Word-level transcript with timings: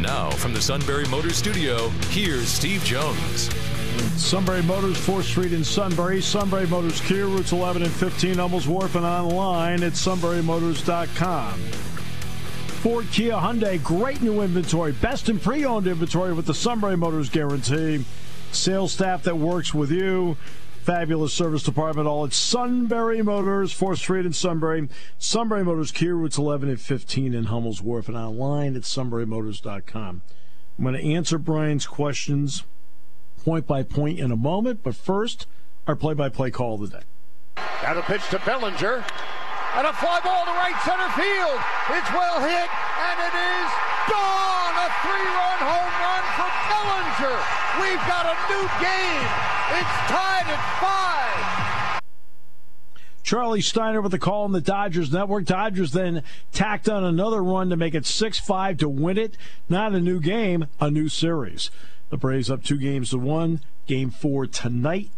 Now, 0.00 0.30
from 0.30 0.52
the 0.52 0.60
Sunbury 0.60 1.06
Motors 1.06 1.36
Studio, 1.36 1.88
here's 2.10 2.48
Steve 2.48 2.84
Jones. 2.84 3.48
Sunbury 4.20 4.62
Motors, 4.62 4.98
4th 4.98 5.22
Street 5.22 5.52
in 5.52 5.64
Sunbury. 5.64 6.20
Sunbury 6.20 6.66
Motors 6.66 7.00
Kia, 7.00 7.26
routes 7.26 7.52
11 7.52 7.82
and 7.82 7.90
15, 7.90 8.36
Hummel's 8.36 8.68
Wharf, 8.68 8.94
and 8.94 9.06
online 9.06 9.82
at 9.82 9.92
sunburymotors.com. 9.92 11.58
Ford, 12.82 13.06
Kia, 13.10 13.32
Hyundai, 13.32 13.82
great 13.82 14.20
new 14.20 14.42
inventory. 14.42 14.92
Best 14.92 15.30
in 15.30 15.38
pre-owned 15.38 15.86
inventory 15.86 16.34
with 16.34 16.46
the 16.46 16.54
Sunbury 16.54 16.96
Motors 16.96 17.30
guarantee. 17.30 18.04
Sales 18.52 18.92
staff 18.92 19.22
that 19.22 19.38
works 19.38 19.72
with 19.72 19.90
you. 19.90 20.36
Fabulous 20.86 21.32
service 21.32 21.64
department, 21.64 22.06
all 22.06 22.24
at 22.24 22.32
Sunbury 22.32 23.20
Motors, 23.20 23.74
4th 23.74 23.98
Street 23.98 24.24
in 24.24 24.32
Sunbury. 24.32 24.88
Sunbury 25.18 25.64
Motors, 25.64 25.90
Kia, 25.90 26.14
routes 26.14 26.38
11 26.38 26.68
and 26.68 26.80
15 26.80 27.34
in 27.34 27.44
Hummel's 27.46 27.82
Wharf, 27.82 28.06
and 28.06 28.16
online 28.16 28.76
at 28.76 28.82
sunburymotors.com. 28.82 30.22
I'm 30.78 30.84
going 30.84 30.94
to 30.94 31.02
answer 31.02 31.38
Brian's 31.38 31.88
questions 31.88 32.62
point 33.42 33.66
by 33.66 33.82
point 33.82 34.20
in 34.20 34.30
a 34.30 34.36
moment, 34.36 34.84
but 34.84 34.94
first, 34.94 35.48
our 35.88 35.96
play-by-play 35.96 36.52
call 36.52 36.74
of 36.74 36.88
the 36.88 36.98
day. 36.98 37.04
And 37.84 37.98
a 37.98 38.02
pitch 38.02 38.22
to 38.30 38.38
Bellinger. 38.46 39.02
And 39.74 39.86
a 39.88 39.92
fly 39.92 40.20
ball 40.22 40.44
to 40.44 40.54
right 40.54 40.78
center 40.86 41.10
field. 41.18 41.58
It's 41.98 42.10
well 42.14 42.38
hit, 42.38 42.70
and 42.70 43.18
it 43.26 43.34
is 43.34 43.70
gone. 44.06 44.74
A 44.78 44.88
three-run 45.02 45.58
home 45.66 45.94
run 45.98 46.24
for 46.38 46.50
Bellinger. 46.70 47.38
We've 47.82 48.06
got 48.06 48.30
a 48.30 48.36
new 48.54 48.70
game. 48.78 49.55
It's 49.68 49.96
tied 50.08 50.46
at 50.46 50.80
five. 50.80 52.00
Charlie 53.22 53.60
Steiner 53.60 54.00
with 54.00 54.12
the 54.12 54.20
call 54.20 54.44
on 54.44 54.52
the 54.52 54.60
Dodgers 54.60 55.12
network. 55.12 55.46
Dodgers 55.46 55.90
then 55.90 56.22
tacked 56.52 56.88
on 56.88 57.02
another 57.02 57.42
run 57.42 57.70
to 57.70 57.76
make 57.76 57.94
it 57.94 58.06
6 58.06 58.38
5 58.38 58.76
to 58.78 58.88
win 58.88 59.18
it. 59.18 59.36
Not 59.68 59.94
a 59.94 60.00
new 60.00 60.20
game, 60.20 60.66
a 60.78 60.92
new 60.92 61.08
series. 61.08 61.72
The 62.10 62.16
Braves 62.16 62.48
up 62.48 62.62
two 62.62 62.78
games 62.78 63.10
to 63.10 63.18
one. 63.18 63.60
Game 63.86 64.10
four 64.10 64.46
tonight. 64.46 65.10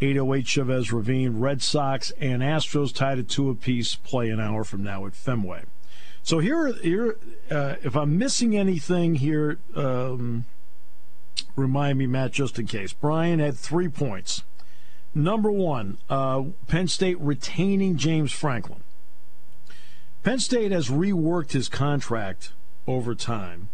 808 0.00 0.46
Chavez 0.46 0.92
Ravine. 0.92 1.38
Red 1.38 1.62
Sox 1.62 2.10
and 2.20 2.42
Astros 2.42 2.92
tied 2.92 3.20
at 3.20 3.28
two 3.28 3.48
apiece. 3.50 3.94
Play 3.94 4.30
an 4.30 4.40
hour 4.40 4.64
from 4.64 4.82
now 4.82 5.06
at 5.06 5.14
Fenway. 5.14 5.62
So 6.24 6.40
here, 6.40 6.72
here, 6.72 7.16
uh, 7.50 7.76
if 7.84 7.94
I'm 7.94 8.18
missing 8.18 8.56
anything 8.56 9.14
here, 9.16 9.58
um, 9.76 10.46
remind 11.56 11.98
me, 11.98 12.06
Matt, 12.06 12.32
just 12.32 12.58
in 12.58 12.66
case. 12.66 12.92
Brian 12.92 13.38
had 13.38 13.56
three 13.56 13.88
points. 13.88 14.44
Number 15.14 15.50
one, 15.50 15.98
uh, 16.10 16.44
Penn 16.66 16.88
State 16.88 17.20
retaining 17.20 17.96
James 17.96 18.32
Franklin. 18.32 18.82
Penn 20.24 20.40
State 20.40 20.72
has 20.72 20.88
reworked 20.88 21.52
his 21.52 21.68
contract 21.68 22.52
over 22.86 23.14
time, 23.14 23.68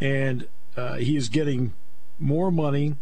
and 0.00 0.48
uh, 0.76 0.94
he 0.94 1.16
is 1.16 1.28
getting 1.28 1.74
more 2.18 2.50
money. 2.50 2.96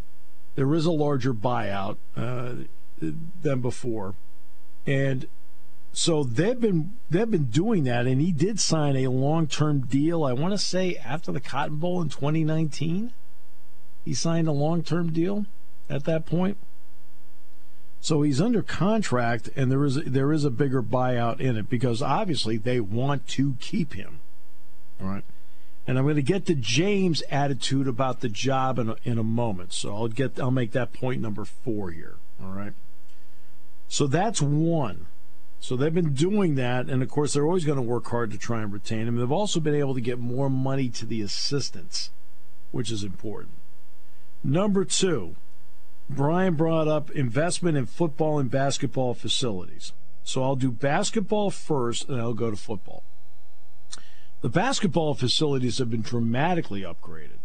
There 0.55 0.73
is 0.73 0.85
a 0.85 0.91
larger 0.91 1.33
buyout 1.33 1.97
uh, 2.17 2.65
than 2.99 3.61
before, 3.61 4.15
and 4.85 5.27
so 5.93 6.23
they've 6.23 6.59
been 6.59 6.93
they've 7.09 7.29
been 7.29 7.45
doing 7.45 7.83
that. 7.85 8.07
And 8.07 8.19
he 8.19 8.31
did 8.31 8.59
sign 8.59 8.97
a 8.97 9.07
long 9.07 9.47
term 9.47 9.81
deal. 9.81 10.23
I 10.23 10.33
want 10.33 10.53
to 10.53 10.57
say 10.57 10.95
after 10.95 11.31
the 11.31 11.39
Cotton 11.39 11.77
Bowl 11.77 12.01
in 12.01 12.09
2019, 12.09 13.13
he 14.05 14.13
signed 14.13 14.47
a 14.47 14.53
long 14.53 14.83
term 14.83 15.11
deal 15.11 15.45
at 15.89 16.05
that 16.05 16.25
point. 16.25 16.57
So 18.01 18.21
he's 18.21 18.39
under 18.39 18.61
contract, 18.61 19.49
and 19.55 19.71
there 19.71 19.83
is 19.83 19.95
there 20.03 20.31
is 20.31 20.45
a 20.45 20.49
bigger 20.49 20.81
buyout 20.81 21.39
in 21.41 21.57
it 21.57 21.69
because 21.69 22.01
obviously 22.01 22.57
they 22.57 22.79
want 22.79 23.27
to 23.29 23.55
keep 23.59 23.93
him. 23.93 24.21
All 25.01 25.07
right. 25.07 25.23
And 25.85 25.97
I'm 25.97 26.05
going 26.05 26.15
to 26.15 26.21
get 26.21 26.45
to 26.45 26.55
James' 26.55 27.23
attitude 27.31 27.87
about 27.87 28.21
the 28.21 28.29
job 28.29 28.77
in 28.77 28.89
a, 28.89 28.95
in 29.03 29.17
a 29.17 29.23
moment. 29.23 29.73
So 29.73 29.93
I'll 29.93 30.07
get 30.07 30.39
I'll 30.39 30.51
make 30.51 30.71
that 30.71 30.93
point 30.93 31.21
number 31.21 31.43
four 31.43 31.91
here. 31.91 32.15
All 32.41 32.51
right. 32.51 32.73
So 33.89 34.07
that's 34.07 34.41
one. 34.41 35.07
So 35.59 35.75
they've 35.75 35.93
been 35.93 36.13
doing 36.13 36.55
that, 36.55 36.87
and 36.87 37.03
of 37.03 37.09
course 37.09 37.33
they're 37.33 37.45
always 37.45 37.65
going 37.65 37.77
to 37.77 37.81
work 37.81 38.07
hard 38.07 38.31
to 38.31 38.37
try 38.37 38.61
and 38.61 38.71
retain 38.71 39.07
him. 39.07 39.17
They've 39.17 39.31
also 39.31 39.59
been 39.59 39.75
able 39.75 39.93
to 39.93 40.01
get 40.01 40.19
more 40.19 40.49
money 40.49 40.87
to 40.89 41.05
the 41.05 41.21
assistants, 41.21 42.11
which 42.71 42.91
is 42.91 43.03
important. 43.03 43.58
Number 44.43 44.85
two, 44.85 45.35
Brian 46.09 46.55
brought 46.55 46.87
up 46.87 47.11
investment 47.11 47.77
in 47.77 47.85
football 47.85 48.39
and 48.39 48.49
basketball 48.49 49.13
facilities. 49.13 49.93
So 50.23 50.43
I'll 50.43 50.55
do 50.55 50.71
basketball 50.71 51.49
first, 51.51 52.09
and 52.09 52.19
I'll 52.19 52.33
go 52.33 52.49
to 52.51 52.57
football. 52.57 53.03
The 54.41 54.49
basketball 54.49 55.13
facilities 55.13 55.79
have 55.79 55.89
been 55.89 56.01
dramatically 56.01 56.81
upgraded. 56.81 57.39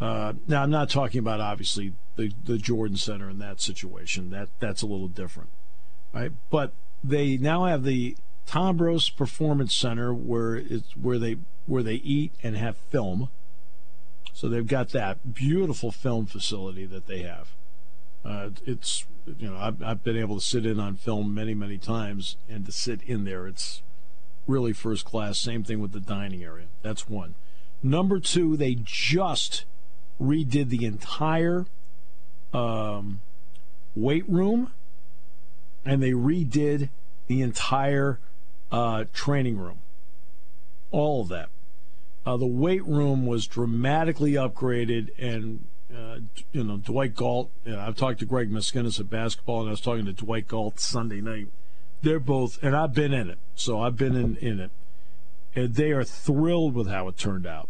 Uh, 0.00 0.34
now, 0.48 0.62
I'm 0.62 0.70
not 0.70 0.90
talking 0.90 1.18
about 1.18 1.40
obviously 1.40 1.92
the, 2.16 2.32
the 2.44 2.58
Jordan 2.58 2.96
Center 2.96 3.30
in 3.30 3.38
that 3.38 3.60
situation. 3.60 4.30
That 4.30 4.48
that's 4.58 4.82
a 4.82 4.86
little 4.86 5.08
different, 5.08 5.50
right? 6.12 6.32
But 6.50 6.72
they 7.02 7.36
now 7.36 7.64
have 7.64 7.84
the 7.84 8.16
Tom 8.46 8.78
Tombros 8.78 9.14
Performance 9.14 9.74
Center 9.74 10.12
where 10.12 10.56
it's 10.56 10.96
where 10.96 11.18
they 11.18 11.36
where 11.66 11.82
they 11.82 11.96
eat 11.96 12.32
and 12.42 12.56
have 12.56 12.76
film. 12.76 13.28
So 14.34 14.48
they've 14.48 14.66
got 14.66 14.90
that 14.90 15.32
beautiful 15.32 15.90
film 15.90 16.26
facility 16.26 16.84
that 16.86 17.06
they 17.06 17.22
have. 17.22 17.54
Uh, 18.24 18.50
it's 18.66 19.06
you 19.38 19.48
know 19.48 19.56
I've, 19.56 19.82
I've 19.82 20.04
been 20.04 20.16
able 20.16 20.34
to 20.34 20.44
sit 20.44 20.66
in 20.66 20.78
on 20.80 20.96
film 20.96 21.32
many 21.32 21.54
many 21.54 21.78
times 21.78 22.36
and 22.48 22.66
to 22.66 22.72
sit 22.72 23.00
in 23.02 23.24
there 23.24 23.46
it's 23.46 23.82
really 24.46 24.72
first 24.72 25.04
class. 25.04 25.38
Same 25.38 25.62
thing 25.62 25.80
with 25.80 25.92
the 25.92 26.00
dining 26.00 26.42
area. 26.44 26.66
That's 26.82 27.08
one. 27.08 27.34
Number 27.82 28.18
two, 28.18 28.56
they 28.56 28.76
just 28.82 29.64
redid 30.20 30.68
the 30.68 30.84
entire 30.84 31.66
um, 32.52 33.20
weight 33.94 34.28
room 34.28 34.72
and 35.84 36.02
they 36.02 36.12
redid 36.12 36.88
the 37.26 37.42
entire 37.42 38.18
uh, 38.72 39.04
training 39.12 39.58
room. 39.58 39.78
All 40.90 41.20
of 41.20 41.28
that. 41.28 41.48
Uh, 42.26 42.36
the 42.36 42.46
weight 42.46 42.84
room 42.86 43.26
was 43.26 43.46
dramatically 43.46 44.32
upgraded, 44.32 45.10
and 45.18 45.64
uh, 45.94 46.18
you 46.52 46.64
know 46.64 46.78
Dwight 46.78 47.14
Galt. 47.14 47.50
I've 47.66 47.96
talked 47.96 48.20
to 48.20 48.26
Greg 48.26 48.50
Miskinnis 48.50 48.98
at 48.98 49.10
basketball, 49.10 49.60
and 49.60 49.68
I 49.68 49.72
was 49.72 49.80
talking 49.80 50.06
to 50.06 50.12
Dwight 50.12 50.48
Galt 50.48 50.80
Sunday 50.80 51.20
night. 51.20 51.48
They're 52.02 52.20
both, 52.20 52.62
and 52.62 52.74
I've 52.74 52.94
been 52.94 53.12
in 53.12 53.30
it, 53.30 53.38
so 53.54 53.80
I've 53.80 53.96
been 53.96 54.16
in 54.16 54.36
in 54.36 54.58
it, 54.60 54.70
and 55.54 55.74
they 55.74 55.90
are 55.92 56.04
thrilled 56.04 56.74
with 56.74 56.88
how 56.88 57.08
it 57.08 57.18
turned 57.18 57.46
out. 57.46 57.68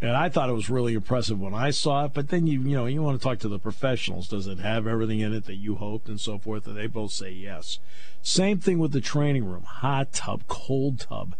And 0.00 0.16
I 0.16 0.28
thought 0.28 0.50
it 0.50 0.54
was 0.54 0.68
really 0.68 0.94
impressive 0.94 1.40
when 1.40 1.54
I 1.54 1.70
saw 1.70 2.04
it. 2.04 2.14
But 2.14 2.28
then 2.28 2.46
you 2.46 2.60
you 2.60 2.76
know 2.76 2.86
you 2.86 3.02
want 3.02 3.20
to 3.20 3.24
talk 3.24 3.38
to 3.40 3.48
the 3.48 3.58
professionals. 3.58 4.28
Does 4.28 4.46
it 4.46 4.58
have 4.58 4.86
everything 4.86 5.20
in 5.20 5.32
it 5.32 5.46
that 5.46 5.56
you 5.56 5.76
hoped 5.76 6.08
and 6.08 6.20
so 6.20 6.38
forth? 6.38 6.66
And 6.66 6.76
they 6.76 6.86
both 6.86 7.10
say 7.10 7.30
yes. 7.30 7.80
Same 8.22 8.60
thing 8.60 8.78
with 8.78 8.92
the 8.92 9.00
training 9.00 9.44
room: 9.44 9.64
hot 9.64 10.12
tub, 10.12 10.42
cold 10.46 11.00
tub, 11.00 11.34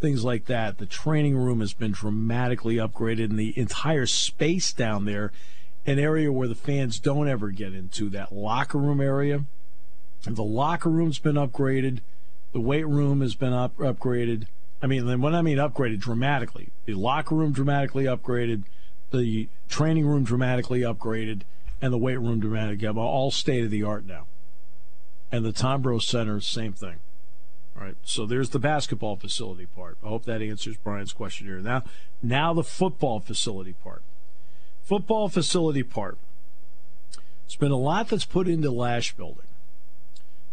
things 0.00 0.24
like 0.24 0.46
that. 0.46 0.78
The 0.78 0.86
training 0.86 1.36
room 1.36 1.60
has 1.60 1.72
been 1.72 1.92
dramatically 1.92 2.76
upgraded, 2.76 3.30
and 3.30 3.38
the 3.38 3.58
entire 3.58 4.06
space 4.06 4.72
down 4.72 5.04
there, 5.04 5.32
an 5.86 5.98
area 5.98 6.32
where 6.32 6.48
the 6.48 6.54
fans 6.54 6.98
don't 6.98 7.28
ever 7.28 7.50
get 7.50 7.74
into, 7.74 8.08
that 8.10 8.32
locker 8.32 8.78
room 8.78 9.00
area. 9.00 9.44
The 10.24 10.42
locker 10.42 10.90
room's 10.90 11.18
been 11.18 11.36
upgraded. 11.36 12.00
The 12.52 12.60
weight 12.60 12.86
room 12.86 13.20
has 13.20 13.34
been 13.34 13.52
up, 13.52 13.76
upgraded. 13.78 14.46
I 14.82 14.86
mean, 14.86 15.20
when 15.20 15.34
I 15.34 15.42
mean 15.42 15.58
upgraded 15.58 16.00
dramatically, 16.00 16.68
the 16.86 16.94
locker 16.94 17.34
room 17.34 17.52
dramatically 17.52 18.04
upgraded, 18.04 18.64
the 19.10 19.48
training 19.68 20.06
room 20.06 20.24
dramatically 20.24 20.80
upgraded, 20.80 21.42
and 21.82 21.92
the 21.92 21.98
weight 21.98 22.20
room 22.20 22.40
dramatically 22.40 22.86
upgraded. 22.88 22.96
All 22.96 23.30
state 23.30 23.64
of 23.64 23.70
the 23.70 23.82
art 23.82 24.06
now. 24.06 24.26
And 25.32 25.44
the 25.44 25.52
Tombros 25.52 26.02
Center, 26.02 26.40
same 26.40 26.72
thing. 26.72 26.96
All 27.80 27.86
right, 27.86 27.96
so 28.04 28.26
there's 28.26 28.50
the 28.50 28.58
basketball 28.58 29.16
facility 29.16 29.64
part. 29.64 29.96
I 30.04 30.08
hope 30.08 30.24
that 30.26 30.42
answers 30.42 30.76
Brian's 30.76 31.14
question 31.14 31.46
here. 31.46 31.60
Now, 31.60 31.82
now 32.22 32.52
the 32.52 32.62
football 32.62 33.20
facility 33.20 33.72
part. 33.72 34.02
Football 34.82 35.30
facility 35.30 35.82
part. 35.82 36.18
It's 37.46 37.56
been 37.56 37.72
a 37.72 37.76
lot 37.76 38.08
that's 38.08 38.26
put 38.26 38.48
into 38.48 38.70
Lasch 38.70 39.16
Building. 39.16 39.46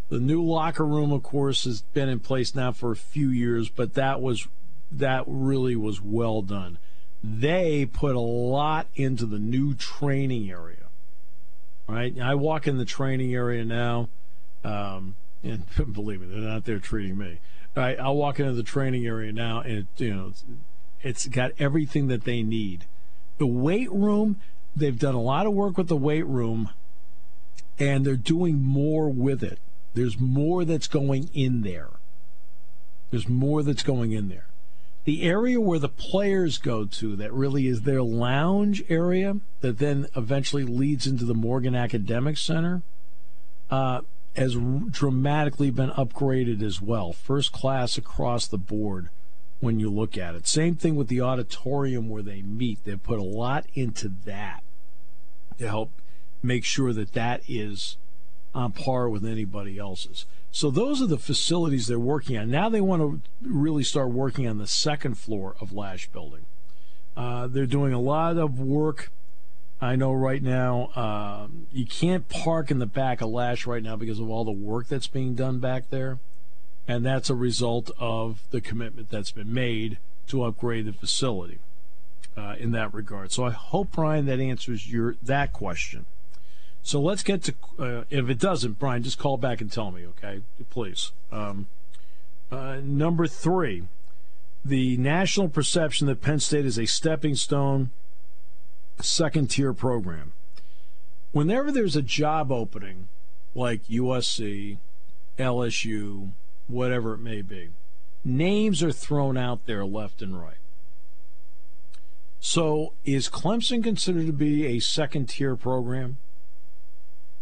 The 0.08 0.20
new 0.20 0.42
locker 0.42 0.86
room, 0.86 1.12
of 1.12 1.22
course, 1.22 1.64
has 1.64 1.82
been 1.82 2.08
in 2.08 2.20
place 2.20 2.54
now 2.54 2.72
for 2.72 2.92
a 2.92 2.96
few 2.96 3.28
years, 3.28 3.68
but 3.68 3.92
that 3.92 4.22
was 4.22 4.48
that 4.90 5.24
really 5.26 5.76
was 5.76 6.00
well 6.00 6.40
done. 6.40 6.78
they 7.22 7.84
put 7.84 8.14
a 8.14 8.20
lot 8.20 8.86
into 8.94 9.26
the 9.26 9.38
new 9.38 9.74
training 9.74 10.50
area. 10.50 10.86
Right? 11.86 12.18
I 12.18 12.34
walk 12.36 12.66
in 12.66 12.78
the 12.78 12.84
training 12.84 13.34
area 13.34 13.64
now, 13.64 14.08
um, 14.64 15.16
and 15.42 15.64
believe 15.92 16.20
me, 16.20 16.26
they're 16.28 16.38
not 16.38 16.64
there 16.64 16.78
treating 16.78 17.18
me. 17.18 17.40
Right? 17.76 17.98
I'll 17.98 18.16
walk 18.16 18.40
into 18.40 18.52
the 18.52 18.62
training 18.62 19.06
area 19.06 19.32
now, 19.32 19.60
and 19.60 19.78
it, 19.78 19.86
you 19.96 20.14
know, 20.14 20.28
it's, 20.28 20.44
it's 21.02 21.26
got 21.28 21.52
everything 21.58 22.08
that 22.08 22.24
they 22.24 22.42
need. 22.42 22.86
The 23.38 23.46
weight 23.46 23.90
room, 23.92 24.40
they've 24.74 24.98
done 24.98 25.14
a 25.14 25.20
lot 25.20 25.46
of 25.46 25.52
work 25.52 25.76
with 25.76 25.88
the 25.88 25.96
weight 25.96 26.26
room, 26.26 26.70
and 27.78 28.04
they're 28.04 28.16
doing 28.16 28.62
more 28.62 29.08
with 29.08 29.44
it. 29.44 29.60
There's 29.94 30.18
more 30.18 30.64
that's 30.64 30.88
going 30.88 31.30
in 31.34 31.62
there. 31.62 31.90
There's 33.10 33.28
more 33.28 33.62
that's 33.62 33.82
going 33.82 34.12
in 34.12 34.28
there. 34.28 34.46
The 35.04 35.22
area 35.22 35.60
where 35.60 35.78
the 35.78 35.88
players 35.88 36.58
go 36.58 36.84
to, 36.84 37.16
that 37.16 37.32
really 37.32 37.66
is 37.66 37.82
their 37.82 38.02
lounge 38.02 38.82
area, 38.88 39.38
that 39.60 39.78
then 39.78 40.06
eventually 40.14 40.64
leads 40.64 41.06
into 41.06 41.24
the 41.24 41.34
Morgan 41.34 41.74
Academic 41.74 42.36
Center, 42.36 42.82
uh, 43.70 44.02
has 44.38 44.54
dramatically 44.90 45.70
been 45.70 45.90
upgraded 45.90 46.62
as 46.62 46.80
well. 46.80 47.12
First 47.12 47.52
class 47.52 47.98
across 47.98 48.46
the 48.46 48.58
board 48.58 49.10
when 49.60 49.80
you 49.80 49.90
look 49.90 50.16
at 50.16 50.34
it. 50.34 50.46
Same 50.46 50.76
thing 50.76 50.96
with 50.96 51.08
the 51.08 51.20
auditorium 51.20 52.08
where 52.08 52.22
they 52.22 52.42
meet. 52.42 52.84
They've 52.84 53.02
put 53.02 53.18
a 53.18 53.24
lot 53.24 53.66
into 53.74 54.12
that 54.24 54.62
to 55.58 55.68
help 55.68 55.90
make 56.42 56.64
sure 56.64 56.92
that 56.92 57.12
that 57.12 57.42
is 57.48 57.96
on 58.54 58.72
par 58.72 59.08
with 59.08 59.24
anybody 59.24 59.78
else's. 59.78 60.26
So 60.50 60.70
those 60.70 61.02
are 61.02 61.06
the 61.06 61.18
facilities 61.18 61.86
they're 61.86 61.98
working 61.98 62.38
on. 62.38 62.50
Now 62.50 62.68
they 62.68 62.80
want 62.80 63.02
to 63.02 63.20
really 63.42 63.82
start 63.82 64.10
working 64.10 64.48
on 64.48 64.58
the 64.58 64.66
second 64.66 65.16
floor 65.16 65.54
of 65.60 65.72
Lasch 65.72 66.08
Building. 66.08 66.46
Uh, 67.16 67.46
they're 67.48 67.66
doing 67.66 67.92
a 67.92 68.00
lot 68.00 68.38
of 68.38 68.58
work. 68.58 69.10
I 69.80 69.94
know 69.94 70.12
right 70.12 70.42
now 70.42 70.90
um, 70.96 71.66
you 71.72 71.86
can't 71.86 72.28
park 72.28 72.70
in 72.70 72.78
the 72.78 72.86
back 72.86 73.20
of 73.20 73.30
Lasch 73.30 73.66
right 73.66 73.82
now 73.82 73.96
because 73.96 74.18
of 74.18 74.28
all 74.28 74.44
the 74.44 74.50
work 74.50 74.88
that's 74.88 75.06
being 75.06 75.34
done 75.34 75.60
back 75.60 75.90
there, 75.90 76.18
and 76.88 77.06
that's 77.06 77.30
a 77.30 77.34
result 77.34 77.90
of 77.98 78.42
the 78.50 78.60
commitment 78.60 79.10
that's 79.10 79.30
been 79.30 79.52
made 79.52 79.98
to 80.28 80.42
upgrade 80.42 80.86
the 80.86 80.92
facility 80.92 81.58
uh, 82.36 82.56
in 82.58 82.72
that 82.72 82.92
regard. 82.92 83.30
So 83.30 83.44
I 83.44 83.50
hope 83.50 83.92
Brian 83.92 84.26
that 84.26 84.40
answers 84.40 84.90
your 84.90 85.16
that 85.22 85.52
question. 85.52 86.06
So 86.82 87.00
let's 87.00 87.22
get 87.22 87.42
to. 87.44 87.54
Uh, 87.78 88.04
if 88.10 88.28
it 88.28 88.38
doesn't, 88.38 88.78
Brian, 88.78 89.02
just 89.02 89.18
call 89.18 89.36
back 89.36 89.60
and 89.60 89.70
tell 89.70 89.90
me, 89.90 90.06
okay? 90.06 90.42
Please. 90.70 91.12
Um, 91.30 91.68
uh, 92.50 92.80
number 92.82 93.26
three, 93.26 93.84
the 94.64 94.96
national 94.96 95.48
perception 95.48 96.06
that 96.06 96.22
Penn 96.22 96.40
State 96.40 96.64
is 96.64 96.78
a 96.78 96.86
stepping 96.86 97.34
stone, 97.34 97.90
second 99.02 99.48
tier 99.48 99.72
program. 99.72 100.32
Whenever 101.32 101.70
there's 101.70 101.96
a 101.96 102.02
job 102.02 102.50
opening, 102.50 103.08
like 103.54 103.86
USC, 103.86 104.78
LSU, 105.38 106.30
whatever 106.66 107.14
it 107.14 107.18
may 107.18 107.42
be, 107.42 107.70
names 108.24 108.82
are 108.82 108.92
thrown 108.92 109.36
out 109.36 109.66
there 109.66 109.84
left 109.84 110.22
and 110.22 110.40
right. 110.40 110.56
So 112.40 112.92
is 113.04 113.28
Clemson 113.28 113.82
considered 113.82 114.26
to 114.26 114.32
be 114.32 114.66
a 114.66 114.78
second 114.78 115.28
tier 115.28 115.56
program? 115.56 116.16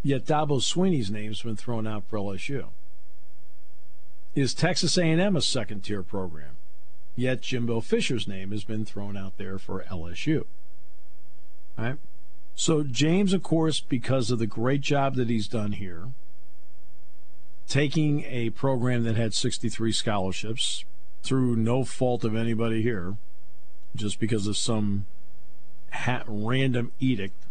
Yet 0.03 0.25
Dabo 0.25 0.61
Swinney's 0.61 1.11
name's 1.11 1.43
been 1.43 1.57
thrown 1.57 1.87
out 1.87 2.05
for 2.09 2.19
LSU. 2.19 2.67
Is 4.37 4.53
Texas 4.53 4.99
A&M 4.99 5.35
a 5.35 5.41
second-tier 5.41 6.03
program? 6.03 6.57
Yet 7.17 7.41
Jimbo 7.41 7.81
Fisher's 7.81 8.29
name 8.29 8.51
has 8.51 8.65
been 8.65 8.85
thrown 8.85 9.17
out 9.17 9.39
there 9.39 9.59
for 9.59 9.83
LSU. 9.91 10.45
Right. 11.77 11.97
So 12.55 12.83
James, 12.83 13.33
of 13.33 13.43
course, 13.43 13.81
because 13.81 14.31
of 14.31 14.39
the 14.39 14.47
great 14.47 14.81
job 14.81 15.15
that 15.17 15.29
he's 15.29 15.49
done 15.49 15.73
here, 15.73 16.09
taking 17.69 18.25
a 18.25 18.51
program 18.51 19.05
that 19.05 19.17
had 19.17 19.35
63 19.35 19.93
scholarships 19.93 20.85
through 21.23 21.57
no 21.57 21.85
fault 21.85 22.25
of 22.25 22.35
anybody 22.35 22.83
here, 22.83 23.17
just 23.95 24.19
because 24.19 24.47
of 24.47 24.57
some 24.57 25.07
ha- 25.91 26.25
random 26.27 26.93
edict 26.99 27.47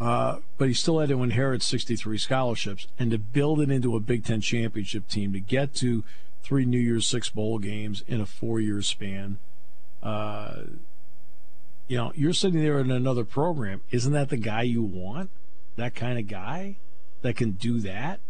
uh, 0.00 0.38
but 0.56 0.68
he 0.68 0.74
still 0.74 0.98
had 0.98 1.10
to 1.10 1.22
inherit 1.22 1.62
63 1.62 2.16
scholarships 2.16 2.86
and 2.98 3.10
to 3.10 3.18
build 3.18 3.60
it 3.60 3.70
into 3.70 3.94
a 3.94 4.00
Big 4.00 4.24
Ten 4.24 4.40
championship 4.40 5.06
team 5.08 5.32
to 5.34 5.40
get 5.40 5.74
to 5.74 6.02
three 6.42 6.64
New 6.64 6.78
Year's 6.78 7.06
Six 7.06 7.28
bowl 7.28 7.58
games 7.58 8.02
in 8.08 8.20
a 8.20 8.26
four-year 8.26 8.80
span. 8.80 9.38
Uh, 10.02 10.62
you 11.90 11.96
know, 11.96 12.12
you're 12.14 12.32
sitting 12.32 12.62
there 12.62 12.78
in 12.78 12.92
another 12.92 13.24
program. 13.24 13.80
Isn't 13.90 14.12
that 14.12 14.28
the 14.28 14.36
guy 14.36 14.62
you 14.62 14.80
want? 14.80 15.28
That 15.74 15.92
kind 15.92 16.20
of 16.20 16.28
guy 16.28 16.76
that 17.22 17.34
can 17.34 17.50
do 17.50 17.80
that? 17.80 18.20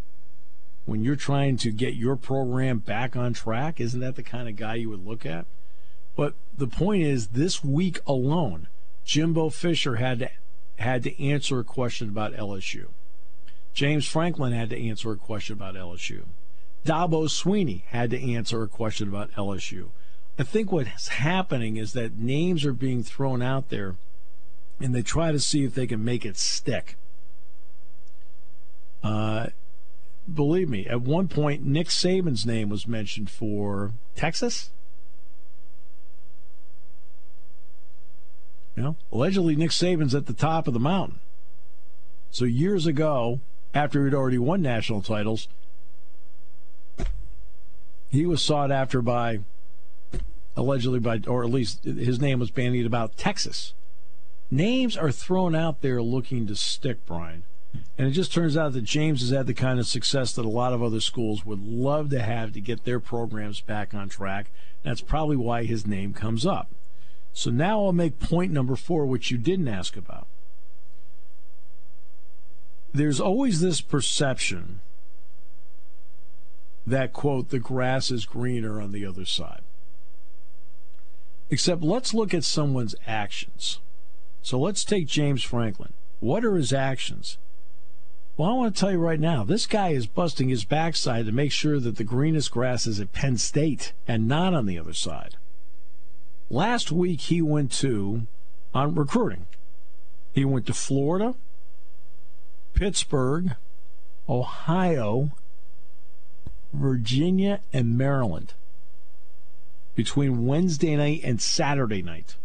When 0.87 1.05
you're 1.05 1.15
trying 1.15 1.59
to 1.59 1.71
get 1.71 1.93
your 1.93 2.17
program 2.17 2.79
back 2.79 3.17
on 3.17 3.35
track, 3.35 3.79
isn't 3.79 4.01
that 4.01 4.17
the 4.17 4.23
kind 4.23 4.49
of 4.49 4.57
guy 4.57 4.77
you 4.77 4.89
would 4.89 5.07
look 5.07 5.27
at? 5.27 5.45
But 6.17 6.37
the 6.57 6.69
point 6.69 7.03
is, 7.03 7.29
this 7.29 7.63
week 7.63 8.01
alone, 8.07 8.69
Jimbo 9.05 9.51
Fisher 9.51 9.97
had 9.97 10.21
to 10.21 10.31
had 10.79 11.03
to 11.03 11.23
answer 11.23 11.61
a 11.61 11.65
question 11.65 12.09
about 12.09 12.33
LSU. 12.33 12.87
James 13.75 14.07
Franklin 14.07 14.55
had 14.55 14.71
to 14.71 14.89
answer 14.89 15.13
a 15.13 15.17
question 15.17 15.53
about 15.53 15.75
LSU. 15.75 16.23
Dabo 16.87 17.29
Swinney 17.29 17.83
had 17.89 18.09
to 18.09 18.33
answer 18.33 18.63
a 18.63 18.69
question 18.69 19.09
about 19.09 19.31
LSU. 19.33 19.91
I 20.41 20.43
think 20.43 20.73
what's 20.73 21.09
happening 21.09 21.77
is 21.77 21.93
that 21.93 22.17
names 22.17 22.65
are 22.65 22.73
being 22.73 23.03
thrown 23.03 23.43
out 23.43 23.69
there 23.69 23.97
and 24.81 24.95
they 24.95 25.03
try 25.03 25.33
to 25.33 25.39
see 25.39 25.65
if 25.65 25.75
they 25.75 25.87
can 25.87 26.03
make 26.03 26.25
it 26.25 26.39
stick. 26.39 26.97
Uh, 29.03 29.49
believe 30.33 30.71
me, 30.71 30.87
at 30.87 31.03
one 31.03 31.29
point, 31.29 31.63
Nick 31.67 31.89
Saban's 31.89 32.47
name 32.47 32.71
was 32.71 32.89
mentioned 32.89 33.29
for 33.29 33.93
Texas. 34.17 34.71
You 38.77 38.83
know, 38.83 38.97
allegedly 39.13 39.57
Nick 39.57 39.73
Saban's 39.73 40.15
at 40.15 40.25
the 40.25 40.33
top 40.33 40.67
of 40.67 40.73
the 40.73 40.81
mountain. 40.81 41.19
So 42.31 42.47
years 42.47 42.87
ago, 42.87 43.41
after 43.75 44.07
he'd 44.07 44.15
already 44.15 44.39
won 44.39 44.63
national 44.63 45.03
titles, 45.03 45.49
he 48.09 48.25
was 48.25 48.41
sought 48.41 48.73
after 48.73 49.03
by 49.03 49.41
allegedly 50.57 50.99
by 50.99 51.21
or 51.27 51.45
at 51.45 51.51
least 51.51 51.85
his 51.85 52.21
name 52.21 52.41
was 52.41 52.51
bandied 52.51 52.87
about 52.87 53.17
Texas. 53.17 53.75
Names 54.51 54.97
are 54.97 55.13
thrown 55.13 55.55
out 55.55 55.81
there 55.81 56.03
looking 56.03 56.47
to 56.47 56.57
stick, 56.57 57.07
Brian. 57.07 57.45
And 57.97 58.09
it 58.09 58.13
just 58.13 58.33
turns 58.33 58.57
out 58.57 58.73
that 58.73 58.83
James 58.83 59.21
has 59.21 59.31
had 59.31 59.47
the 59.47 59.55
kind 59.55 59.79
of 59.79 59.87
success 59.87 60.33
that 60.33 60.45
a 60.45 60.49
lot 60.49 60.73
of 60.73 60.83
other 60.83 61.01
schools 61.01 61.47
would 61.47 61.65
love 61.65 62.11
to 62.11 62.21
have 62.21 62.53
to 62.53 62.61
get 62.61 62.85
their 62.85 62.99
programs 62.99 63.61
back 63.61 63.95
on 63.95 64.09
track. 64.09 64.51
That's 64.83 65.01
probably 65.01 65.37
why 65.37 65.65
his 65.65 65.87
name 65.87 66.13
comes 66.13 66.45
up. 66.45 66.69
So 67.33 67.51
now 67.51 67.85
I'll 67.85 67.93
make 67.93 68.19
point 68.19 68.53
number 68.53 68.75
four, 68.75 69.07
which 69.07 69.31
you 69.31 69.39
didn't 69.39 69.69
ask 69.69 69.97
about. 69.97 70.27
There's 72.93 73.21
always 73.21 73.61
this 73.61 73.81
perception 73.81 74.81
that, 76.85 77.13
quote, 77.13 77.51
the 77.51 77.61
grass 77.61 78.11
is 78.11 78.25
greener 78.25 78.81
on 78.81 78.91
the 78.91 79.07
other 79.07 79.25
side. 79.25 79.63
Except 81.51 81.83
let's 81.83 82.15
look 82.15 82.33
at 82.33 82.45
someone's 82.45 82.95
actions. 83.07 83.81
So 84.43 84.59
let's 84.59 84.85
take 84.85 85.07
James 85.07 85.43
Franklin. 85.43 85.93
What 86.21 86.45
are 86.45 86.55
his 86.55 86.73
actions? 86.73 87.39
Well, 88.37 88.51
I 88.51 88.53
want 88.55 88.75
to 88.75 88.81
tell 88.81 88.93
you 88.93 88.99
right 88.99 89.21
now, 89.21 89.45
this 89.45 89.67
guy 89.67 89.91
is 89.91 90.07
busting 90.07 90.49
his 90.49 90.65
backside 90.65 91.27
to 91.27 91.33
make 91.33 91.53
sure 91.53 91.79
that 91.79 91.97
the 91.97 92.05
greenest 92.05 92.51
grass 92.51 92.87
is 92.87 93.01
at 93.01 93.13
Penn 93.13 93.37
State 93.37 93.93
and 94.07 94.29
not 94.29 94.55
on 94.55 94.67
the 94.67 94.79
other 94.79 94.95
side. 94.95 95.37
Last 96.49 96.91
week 96.91 97.21
he 97.21 97.43
went 97.43 97.71
to 97.73 98.27
on 98.73 98.95
recruiting. 98.95 99.47
He 100.33 100.45
went 100.45 100.67
to 100.67 100.75
Florida, 100.75 101.35
Pittsburgh, 102.73 103.57
Ohio, 104.29 105.33
Virginia, 106.73 107.61
and 107.73 107.99
Maryland 107.99 108.55
between 109.95 110.47
Wednesday 110.47 110.97
night 110.97 111.21
and 111.25 111.41
Saturday 111.41 112.03
night. 112.03 112.37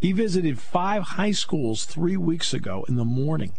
He 0.00 0.12
visited 0.12 0.58
five 0.58 1.02
high 1.02 1.30
schools 1.30 1.84
three 1.84 2.16
weeks 2.16 2.52
ago 2.52 2.84
in 2.88 2.96
the 2.96 3.04
morning 3.04 3.52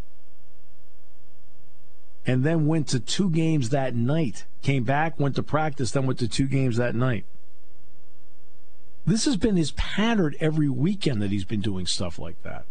and 2.25 2.43
then 2.43 2.67
went 2.67 2.87
to 2.89 2.99
two 2.99 3.29
games 3.29 3.69
that 3.69 3.95
night. 3.95 4.45
Came 4.61 4.83
back, 4.83 5.19
went 5.19 5.35
to 5.35 5.43
practice, 5.43 5.91
then 5.91 6.05
went 6.05 6.19
to 6.19 6.27
two 6.27 6.47
games 6.47 6.77
that 6.77 6.95
night. 6.95 7.25
This 9.05 9.25
has 9.25 9.35
been 9.35 9.57
his 9.57 9.71
pattern 9.71 10.35
every 10.39 10.69
weekend 10.69 11.21
that 11.21 11.31
he's 11.31 11.43
been 11.43 11.59
doing 11.59 11.85
stuff 11.85 12.17
like 12.17 12.41
that. 12.43 12.65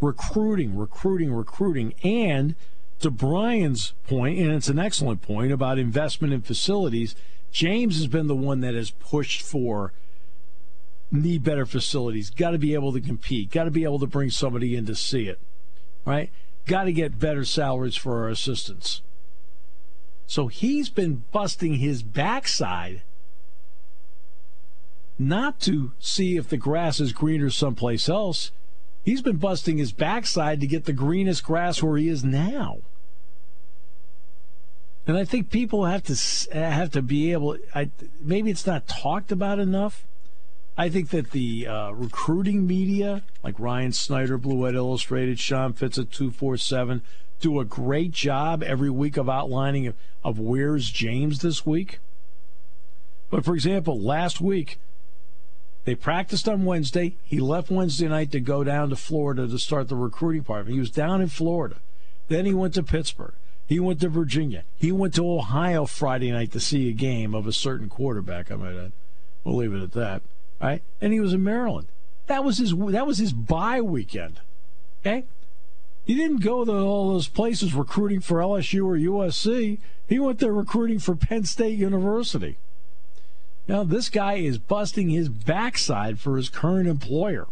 Recruiting, 0.00 0.76
recruiting, 0.76 1.32
recruiting. 1.32 1.94
And 2.02 2.54
to 3.00 3.10
Brian's 3.10 3.94
point, 4.06 4.38
and 4.38 4.50
it's 4.50 4.68
an 4.68 4.78
excellent 4.78 5.22
point 5.22 5.52
about 5.52 5.78
investment 5.78 6.32
in 6.32 6.42
facilities, 6.42 7.14
James 7.50 7.96
has 7.96 8.06
been 8.06 8.26
the 8.26 8.34
one 8.34 8.60
that 8.60 8.74
has 8.74 8.90
pushed 8.90 9.42
for 9.42 9.92
need 11.10 11.42
better 11.42 11.66
facilities, 11.66 12.30
got 12.30 12.50
to 12.50 12.58
be 12.58 12.74
able 12.74 12.92
to 12.92 13.00
compete, 13.00 13.50
got 13.50 13.64
to 13.64 13.70
be 13.70 13.84
able 13.84 13.98
to 13.98 14.06
bring 14.06 14.30
somebody 14.30 14.76
in 14.76 14.86
to 14.86 14.94
see 14.94 15.26
it, 15.26 15.40
right? 16.04 16.30
Got 16.66 16.84
to 16.84 16.92
get 16.92 17.18
better 17.18 17.44
salaries 17.44 17.96
for 17.96 18.22
our 18.22 18.28
assistants. 18.28 19.02
So 20.26 20.46
he's 20.46 20.88
been 20.88 21.24
busting 21.32 21.74
his 21.74 22.02
backside 22.02 23.02
not 25.18 25.58
to 25.60 25.92
see 25.98 26.36
if 26.36 26.48
the 26.48 26.56
grass 26.56 27.00
is 27.00 27.12
greener 27.12 27.50
someplace 27.50 28.08
else. 28.08 28.52
He's 29.04 29.22
been 29.22 29.36
busting 29.36 29.78
his 29.78 29.92
backside 29.92 30.60
to 30.60 30.66
get 30.66 30.84
the 30.84 30.92
greenest 30.92 31.42
grass 31.42 31.82
where 31.82 31.96
he 31.96 32.08
is 32.08 32.22
now. 32.22 32.78
And 35.10 35.18
I 35.18 35.24
think 35.24 35.50
people 35.50 35.86
have 35.86 36.04
to 36.04 36.54
have 36.54 36.92
to 36.92 37.02
be 37.02 37.32
able. 37.32 37.56
I, 37.74 37.90
maybe 38.20 38.48
it's 38.48 38.64
not 38.64 38.86
talked 38.86 39.32
about 39.32 39.58
enough. 39.58 40.06
I 40.78 40.88
think 40.88 41.08
that 41.08 41.32
the 41.32 41.66
uh, 41.66 41.90
recruiting 41.90 42.64
media, 42.64 43.24
like 43.42 43.58
Ryan 43.58 43.90
Snyder, 43.90 44.38
Blue 44.38 44.54
White 44.54 44.76
Illustrated, 44.76 45.40
Sean 45.40 45.72
Fitz 45.72 45.98
at 45.98 46.12
247, 46.12 47.02
do 47.40 47.58
a 47.58 47.64
great 47.64 48.12
job 48.12 48.62
every 48.62 48.88
week 48.88 49.16
of 49.16 49.28
outlining 49.28 49.88
of, 49.88 49.96
of 50.22 50.38
where's 50.38 50.88
James 50.88 51.40
this 51.40 51.66
week. 51.66 51.98
But 53.30 53.44
for 53.44 53.56
example, 53.56 54.00
last 54.00 54.40
week, 54.40 54.78
they 55.86 55.96
practiced 55.96 56.48
on 56.48 56.64
Wednesday. 56.64 57.16
He 57.24 57.40
left 57.40 57.68
Wednesday 57.68 58.06
night 58.06 58.30
to 58.30 58.38
go 58.38 58.62
down 58.62 58.90
to 58.90 58.96
Florida 58.96 59.48
to 59.48 59.58
start 59.58 59.88
the 59.88 59.96
recruiting 59.96 60.44
part. 60.44 60.68
He 60.68 60.78
was 60.78 60.92
down 60.92 61.20
in 61.20 61.30
Florida. 61.30 61.78
Then 62.28 62.46
he 62.46 62.54
went 62.54 62.74
to 62.74 62.84
Pittsburgh. 62.84 63.34
He 63.70 63.80
went 63.80 64.00
to 64.00 64.10
Virginia. 64.10 64.64
He 64.76 64.92
went 64.92 65.14
to 65.14 65.26
Ohio 65.26 65.86
Friday 65.86 66.30
night 66.30 66.52
to 66.52 66.60
see 66.60 66.90
a 66.90 66.92
game 66.92 67.34
of 67.34 67.46
a 67.46 67.52
certain 67.52 67.88
quarterback, 67.88 68.52
I 68.52 68.56
might 68.56 68.76
add. 68.76 68.92
We'll 69.44 69.56
leave 69.56 69.72
it 69.72 69.82
at 69.82 69.92
that 69.92 70.22
right? 70.60 70.82
And 71.00 71.12
he 71.12 71.20
was 71.20 71.32
in 71.32 71.42
Maryland. 71.42 71.88
That 72.26 72.44
was 72.44 72.58
his 72.58 72.74
that 72.76 73.06
was 73.06 73.18
his 73.18 73.32
bye 73.32 73.80
weekend. 73.80 74.40
Okay? 75.00 75.24
He 76.04 76.14
didn't 76.14 76.42
go 76.42 76.64
to 76.64 76.72
all 76.72 77.12
those 77.12 77.28
places 77.28 77.74
recruiting 77.74 78.20
for 78.20 78.38
LSU 78.38 78.84
or 78.84 78.96
USC. 78.96 79.78
He 80.08 80.18
went 80.18 80.38
there 80.38 80.52
recruiting 80.52 80.98
for 80.98 81.14
Penn 81.14 81.44
State 81.44 81.78
University. 81.78 82.56
Now, 83.68 83.84
this 83.84 84.08
guy 84.08 84.34
is 84.34 84.58
busting 84.58 85.10
his 85.10 85.28
backside 85.28 86.18
for 86.18 86.36
his 86.36 86.48
current 86.48 86.88
employer. 86.88 87.46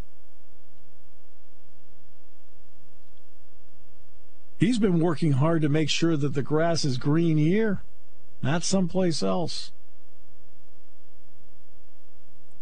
He's 4.58 4.78
been 4.78 4.98
working 4.98 5.32
hard 5.32 5.62
to 5.62 5.68
make 5.68 5.88
sure 5.88 6.16
that 6.16 6.34
the 6.34 6.42
grass 6.42 6.84
is 6.84 6.98
green 6.98 7.36
here, 7.36 7.82
not 8.42 8.64
someplace 8.64 9.22
else. 9.22 9.70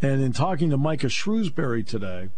And 0.02 0.20
in 0.20 0.32
talking 0.32 0.68
to 0.70 0.76
Micah 0.76 1.06
Shrewsberry 1.06 1.86
today, 1.86 2.28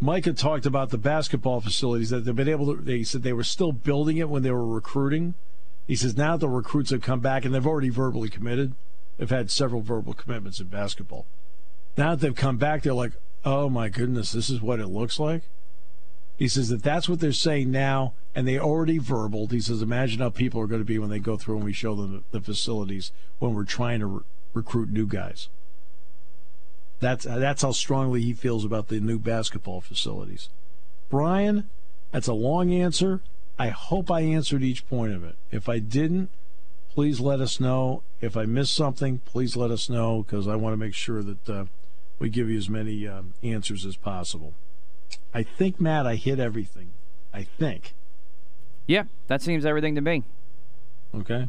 Micah 0.00 0.34
talked 0.34 0.66
about 0.66 0.90
the 0.90 0.98
basketball 0.98 1.62
facilities 1.62 2.10
that 2.10 2.24
they've 2.24 2.36
been 2.36 2.48
able 2.48 2.76
to. 2.76 2.82
They 2.82 3.04
said 3.04 3.22
they 3.22 3.32
were 3.32 3.44
still 3.44 3.72
building 3.72 4.18
it 4.18 4.28
when 4.28 4.42
they 4.42 4.50
were 4.50 4.66
recruiting. 4.66 5.34
He 5.86 5.96
says 5.96 6.16
now 6.16 6.36
the 6.36 6.48
recruits 6.48 6.90
have 6.90 7.00
come 7.00 7.20
back 7.20 7.44
and 7.44 7.54
they've 7.54 7.66
already 7.66 7.88
verbally 7.88 8.28
committed. 8.28 8.74
They've 9.16 9.30
had 9.30 9.50
several 9.50 9.80
verbal 9.80 10.12
commitments 10.12 10.60
in 10.60 10.66
basketball. 10.66 11.26
Now 11.96 12.10
that 12.10 12.20
they've 12.20 12.34
come 12.34 12.58
back, 12.58 12.82
they're 12.82 12.92
like, 12.92 13.12
"Oh 13.44 13.68
my 13.68 13.88
goodness, 13.88 14.32
this 14.32 14.50
is 14.50 14.60
what 14.60 14.80
it 14.80 14.88
looks 14.88 15.18
like." 15.18 15.44
He 16.36 16.48
says 16.48 16.68
that 16.70 16.82
that's 16.82 17.08
what 17.08 17.20
they're 17.20 17.32
saying 17.32 17.70
now, 17.70 18.14
and 18.34 18.48
they 18.48 18.58
already 18.58 18.98
verbaled. 18.98 19.52
He 19.52 19.60
says, 19.60 19.82
"Imagine 19.82 20.20
how 20.20 20.30
people 20.30 20.60
are 20.60 20.66
going 20.66 20.80
to 20.80 20.86
be 20.86 20.98
when 20.98 21.10
they 21.10 21.18
go 21.18 21.36
through 21.36 21.56
and 21.56 21.64
we 21.64 21.72
show 21.72 21.94
them 21.94 22.24
the 22.30 22.40
facilities 22.40 23.12
when 23.38 23.54
we're 23.54 23.64
trying 23.64 24.00
to 24.00 24.06
re- 24.06 24.22
recruit 24.54 24.90
new 24.90 25.06
guys." 25.06 25.48
That's 27.00 27.24
that's 27.24 27.62
how 27.62 27.72
strongly 27.72 28.22
he 28.22 28.32
feels 28.32 28.64
about 28.64 28.88
the 28.88 29.00
new 29.00 29.18
basketball 29.18 29.80
facilities. 29.80 30.48
Brian, 31.10 31.68
that's 32.12 32.28
a 32.28 32.32
long 32.32 32.72
answer. 32.72 33.20
I 33.58 33.68
hope 33.68 34.10
I 34.10 34.20
answered 34.20 34.62
each 34.62 34.88
point 34.88 35.12
of 35.12 35.24
it. 35.24 35.36
If 35.50 35.68
I 35.68 35.78
didn't, 35.78 36.30
please 36.90 37.20
let 37.20 37.40
us 37.40 37.60
know. 37.60 38.02
If 38.20 38.36
I 38.36 38.44
missed 38.44 38.74
something, 38.74 39.18
please 39.24 39.56
let 39.56 39.70
us 39.70 39.90
know 39.90 40.22
because 40.22 40.46
I 40.46 40.56
want 40.56 40.72
to 40.72 40.78
make 40.78 40.94
sure 40.94 41.22
that 41.22 41.48
uh, 41.48 41.64
we 42.18 42.30
give 42.30 42.48
you 42.48 42.56
as 42.56 42.68
many 42.68 43.06
uh, 43.06 43.22
answers 43.42 43.84
as 43.84 43.96
possible. 43.96 44.54
I 45.34 45.42
think, 45.42 45.80
Matt, 45.80 46.06
I 46.06 46.16
hit 46.16 46.38
everything. 46.38 46.90
I 47.32 47.44
think. 47.44 47.94
Yeah, 48.86 49.04
that 49.28 49.40
seems 49.40 49.64
everything 49.64 49.94
to 49.94 50.00
me. 50.00 50.24
Okay. 51.14 51.48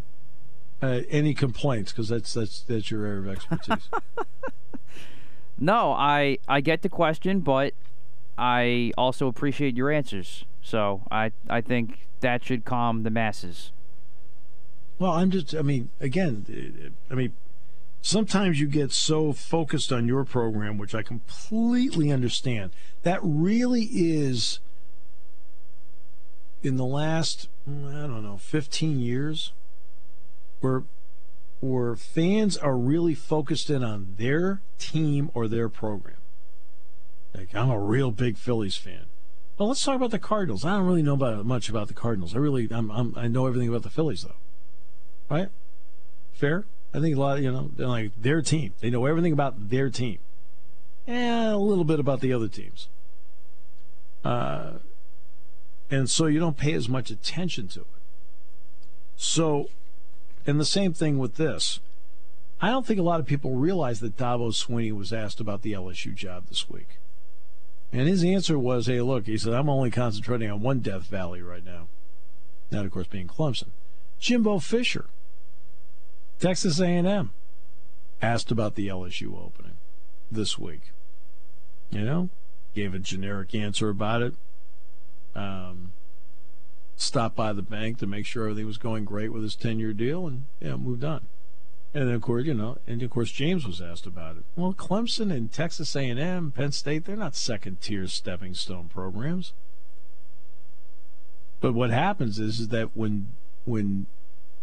Uh, 0.81 1.01
any 1.09 1.33
complaints? 1.33 1.91
Because 1.91 2.09
that's 2.09 2.33
that's 2.33 2.61
that's 2.61 2.91
your 2.91 3.05
area 3.05 3.19
of 3.19 3.27
expertise. 3.29 3.89
No, 5.57 5.93
I 5.93 6.39
I 6.47 6.61
get 6.61 6.81
the 6.81 6.89
question, 6.89 7.39
but 7.39 7.73
I 8.37 8.91
also 8.97 9.27
appreciate 9.27 9.77
your 9.77 9.91
answers. 9.91 10.45
So 10.61 11.03
I 11.11 11.31
I 11.49 11.61
think 11.61 12.07
that 12.21 12.43
should 12.43 12.65
calm 12.65 13.03
the 13.03 13.09
masses. 13.09 13.71
Well, 14.99 15.11
I'm 15.11 15.31
just 15.31 15.55
I 15.55 15.61
mean, 15.61 15.89
again, 15.99 16.93
I 17.09 17.13
mean, 17.13 17.33
sometimes 18.03 18.59
you 18.59 18.67
get 18.67 18.91
so 18.91 19.33
focused 19.33 19.91
on 19.91 20.07
your 20.07 20.23
program, 20.25 20.77
which 20.77 20.93
I 20.93 21.01
completely 21.01 22.11
understand. 22.11 22.71
That 23.01 23.19
really 23.23 23.85
is 23.91 24.59
in 26.61 26.77
the 26.77 26.85
last 26.85 27.49
I 27.67 27.71
don't 27.71 28.23
know, 28.23 28.37
15 28.37 28.99
years 28.99 29.53
where 30.59 30.83
where 31.61 31.95
fans 31.95 32.57
are 32.57 32.75
really 32.75 33.15
focused 33.15 33.69
in 33.69 33.83
on 33.83 34.15
their 34.17 34.61
team 34.77 35.31
or 35.33 35.47
their 35.47 35.69
program. 35.69 36.17
Like 37.33 37.55
I'm 37.55 37.71
a 37.71 37.79
real 37.79 38.11
big 38.11 38.37
Phillies 38.37 38.75
fan. 38.75 39.05
Well, 39.57 39.69
let's 39.69 39.83
talk 39.83 39.95
about 39.95 40.11
the 40.11 40.19
Cardinals. 40.19 40.65
I 40.65 40.71
don't 40.71 40.85
really 40.85 41.03
know 41.03 41.13
about 41.13 41.45
much 41.45 41.69
about 41.69 41.87
the 41.87 41.93
Cardinals. 41.93 42.35
I 42.35 42.39
really, 42.39 42.67
I'm, 42.71 42.89
I'm, 42.89 43.13
i 43.15 43.27
know 43.27 43.45
everything 43.45 43.69
about 43.69 43.83
the 43.83 43.89
Phillies, 43.89 44.23
though. 44.23 44.35
Right? 45.29 45.49
Fair. 46.33 46.65
I 46.93 46.99
think 46.99 47.15
a 47.15 47.19
lot. 47.19 47.41
You 47.41 47.51
know, 47.51 47.71
they're 47.75 47.87
like 47.87 48.11
their 48.21 48.41
team. 48.41 48.73
They 48.79 48.89
know 48.89 49.05
everything 49.05 49.33
about 49.33 49.69
their 49.69 49.89
team, 49.89 50.19
and 51.07 51.53
a 51.53 51.57
little 51.57 51.85
bit 51.85 51.99
about 51.99 52.21
the 52.21 52.33
other 52.33 52.47
teams. 52.47 52.87
Uh, 54.23 54.73
and 55.89 56.09
so 56.09 56.27
you 56.27 56.39
don't 56.39 56.57
pay 56.57 56.73
as 56.73 56.87
much 56.87 57.09
attention 57.09 57.67
to 57.69 57.81
it. 57.81 57.87
So 59.15 59.69
and 60.45 60.59
the 60.59 60.65
same 60.65 60.93
thing 60.93 61.17
with 61.17 61.35
this. 61.35 61.79
I 62.61 62.69
don't 62.69 62.85
think 62.85 62.99
a 62.99 63.03
lot 63.03 63.19
of 63.19 63.25
people 63.25 63.55
realize 63.55 63.99
that 63.99 64.17
Dabo 64.17 64.49
Swinney 64.51 64.91
was 64.91 65.11
asked 65.11 65.39
about 65.39 65.61
the 65.61 65.73
LSU 65.73 66.13
job 66.15 66.47
this 66.47 66.69
week. 66.69 66.99
And 67.91 68.07
his 68.07 68.23
answer 68.23 68.57
was, 68.57 68.87
hey, 68.87 69.01
look, 69.01 69.27
he 69.27 69.37
said, 69.37 69.53
I'm 69.53 69.69
only 69.69 69.91
concentrating 69.91 70.49
on 70.49 70.61
one 70.61 70.79
Death 70.79 71.03
Valley 71.07 71.41
right 71.41 71.63
now. 71.63 71.87
That, 72.69 72.85
of 72.85 72.91
course, 72.91 73.07
being 73.07 73.27
Clemson. 73.27 73.69
Jimbo 74.19 74.59
Fisher, 74.59 75.05
Texas 76.43 76.81
A&M, 76.81 77.31
asked 78.21 78.51
about 78.51 78.75
the 78.75 78.89
LSU 78.89 79.41
opening 79.41 79.77
this 80.29 80.59
week. 80.59 80.91
You 81.89 82.01
know, 82.01 82.29
gave 82.75 82.93
a 82.93 82.99
generic 82.99 83.55
answer 83.55 83.87
about 83.87 84.21
it. 84.21 84.33
Um, 85.35 85.93
stopped 86.97 87.37
by 87.37 87.53
the 87.53 87.61
bank 87.61 87.97
to 87.99 88.07
make 88.07 88.25
sure 88.25 88.43
everything 88.43 88.65
was 88.65 88.77
going 88.77 89.05
great 89.05 89.31
with 89.31 89.41
his 89.41 89.55
10 89.55 89.79
year 89.79 89.93
deal 89.93 90.27
and 90.27 90.43
yeah, 90.59 90.75
moved 90.75 91.05
on. 91.05 91.27
And 91.93 92.11
of 92.11 92.21
course, 92.21 92.43
you 92.43 92.53
know, 92.53 92.77
and 92.85 93.01
of 93.01 93.09
course, 93.09 93.31
James 93.31 93.65
was 93.65 93.79
asked 93.79 94.05
about 94.05 94.35
it. 94.35 94.43
Well, 94.57 94.73
Clemson 94.73 95.33
and 95.33 95.49
Texas 95.49 95.95
A&M, 95.95 96.51
Penn 96.51 96.73
State, 96.73 97.05
they're 97.05 97.15
not 97.15 97.35
second 97.35 97.79
tier 97.79 98.05
stepping 98.07 98.53
stone 98.53 98.89
programs. 98.89 99.53
But 101.61 101.73
what 101.73 101.91
happens 101.91 102.37
is, 102.37 102.59
is 102.59 102.67
that 102.67 102.97
when 102.97 103.29
when 103.63 104.07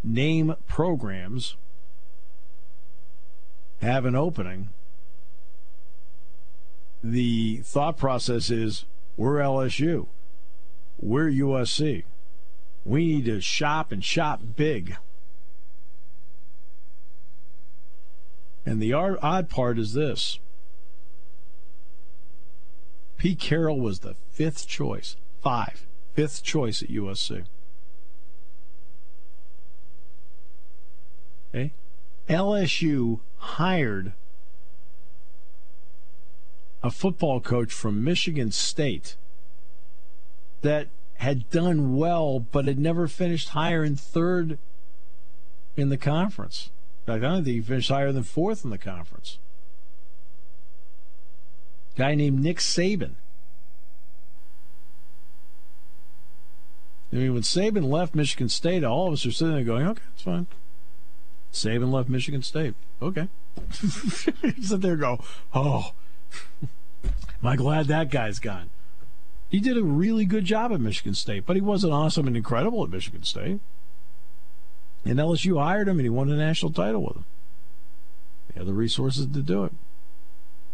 name 0.04 0.54
programs 0.68 1.56
have 3.80 4.04
an 4.04 4.14
opening, 4.14 4.68
the 7.02 7.58
thought 7.64 7.96
process 7.96 8.50
is 8.50 8.84
we're 9.16 9.36
LSU, 9.36 10.06
we're 10.98 11.30
USC, 11.30 12.04
we 12.84 13.06
need 13.06 13.24
to 13.24 13.40
shop 13.40 13.92
and 13.92 14.04
shop 14.04 14.40
big. 14.56 14.96
And 18.66 18.80
the 18.80 18.92
odd 18.92 19.48
part 19.48 19.78
is 19.78 19.94
this 19.94 20.38
Pete 23.16 23.38
Carroll 23.38 23.80
was 23.80 24.00
the 24.00 24.14
fifth 24.30 24.68
choice, 24.68 25.16
five, 25.42 25.86
fifth 26.14 26.42
choice 26.42 26.82
at 26.82 26.90
USC. 26.90 27.44
Okay? 31.54 31.64
Eh? 31.64 31.68
LSU 32.28 33.20
hired 33.38 34.12
a 36.82 36.90
football 36.90 37.40
coach 37.40 37.72
from 37.72 38.02
Michigan 38.02 38.50
State 38.50 39.16
that 40.62 40.88
had 41.16 41.50
done 41.50 41.96
well, 41.96 42.40
but 42.40 42.66
had 42.66 42.78
never 42.78 43.06
finished 43.06 43.50
higher 43.50 43.84
in 43.84 43.96
third 43.96 44.58
in 45.76 45.88
the 45.88 45.98
conference. 45.98 46.70
In 47.06 47.14
fact, 47.14 47.24
I 47.24 47.28
don't 47.28 47.44
think 47.44 47.56
he 47.56 47.60
finished 47.60 47.90
higher 47.90 48.12
than 48.12 48.22
fourth 48.22 48.64
in 48.64 48.70
the 48.70 48.78
conference. 48.78 49.38
Guy 51.96 52.14
named 52.14 52.42
Nick 52.42 52.58
Saban. 52.58 53.14
I 57.12 57.16
mean, 57.16 57.34
when 57.34 57.42
Saban 57.42 57.90
left 57.90 58.14
Michigan 58.14 58.48
State, 58.48 58.84
all 58.84 59.08
of 59.08 59.14
us 59.14 59.26
are 59.26 59.32
sitting 59.32 59.54
there 59.54 59.64
going, 59.64 59.86
okay, 59.86 60.02
it's 60.14 60.22
fine. 60.22 60.46
Saban 61.52 61.90
left 61.90 62.08
Michigan 62.08 62.42
State. 62.42 62.74
Okay. 63.02 63.28
Sit 63.72 64.80
there 64.80 64.92
and 64.92 65.00
go, 65.00 65.20
oh, 65.54 65.92
am 67.04 67.10
I 67.44 67.56
glad 67.56 67.86
that 67.86 68.10
guy's 68.10 68.38
gone? 68.38 68.70
He 69.48 69.58
did 69.58 69.76
a 69.76 69.82
really 69.82 70.24
good 70.24 70.44
job 70.44 70.72
at 70.72 70.80
Michigan 70.80 71.14
State, 71.14 71.44
but 71.44 71.56
he 71.56 71.62
wasn't 71.62 71.92
awesome 71.92 72.26
and 72.26 72.36
incredible 72.36 72.84
at 72.84 72.90
Michigan 72.90 73.24
State. 73.24 73.60
And 75.04 75.18
LSU 75.18 75.60
hired 75.60 75.88
him 75.88 75.98
and 75.98 76.06
he 76.06 76.10
won 76.10 76.30
a 76.30 76.36
national 76.36 76.72
title 76.72 77.02
with 77.02 77.16
him. 77.16 77.24
They 78.48 78.60
had 78.60 78.68
the 78.68 78.74
resources 78.74 79.26
to 79.26 79.42
do 79.42 79.64
it. 79.64 79.72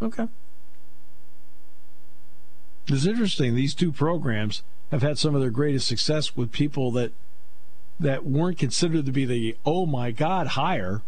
Okay. 0.02 0.28
It's 2.88 3.06
interesting. 3.06 3.54
These 3.54 3.74
two 3.74 3.92
programs 3.92 4.62
have 4.90 5.02
had 5.02 5.18
some 5.18 5.34
of 5.34 5.40
their 5.40 5.50
greatest 5.50 5.88
success 5.88 6.36
with 6.36 6.52
people 6.52 6.90
that 6.92 7.12
that 7.98 8.24
weren't 8.24 8.58
considered 8.58 9.06
to 9.06 9.12
be 9.12 9.24
the 9.24 9.56
oh 9.64 9.86
my 9.86 10.10
god 10.10 10.48
hire. 10.48 11.02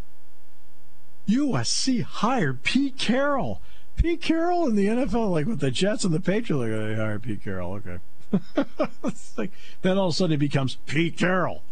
USC 1.28 2.02
hired 2.02 2.62
Pete 2.62 2.98
Carroll. 2.98 3.60
Pete 3.96 4.22
Carroll 4.22 4.66
in 4.66 4.76
the 4.76 4.86
NFL, 4.86 5.30
like 5.30 5.46
with 5.46 5.60
the 5.60 5.70
Jets 5.70 6.04
and 6.04 6.14
the 6.14 6.20
Patriots, 6.20 6.50
like 6.50 6.70
they 6.70 6.94
hired 6.94 7.22
Pete 7.22 7.42
Carroll. 7.42 7.74
Okay. 7.74 7.98
like, 9.36 9.52
then 9.82 9.98
all 9.98 10.08
of 10.08 10.14
a 10.14 10.16
sudden 10.16 10.34
it 10.34 10.38
becomes 10.38 10.76
Pete 10.86 11.16
Carroll, 11.16 11.62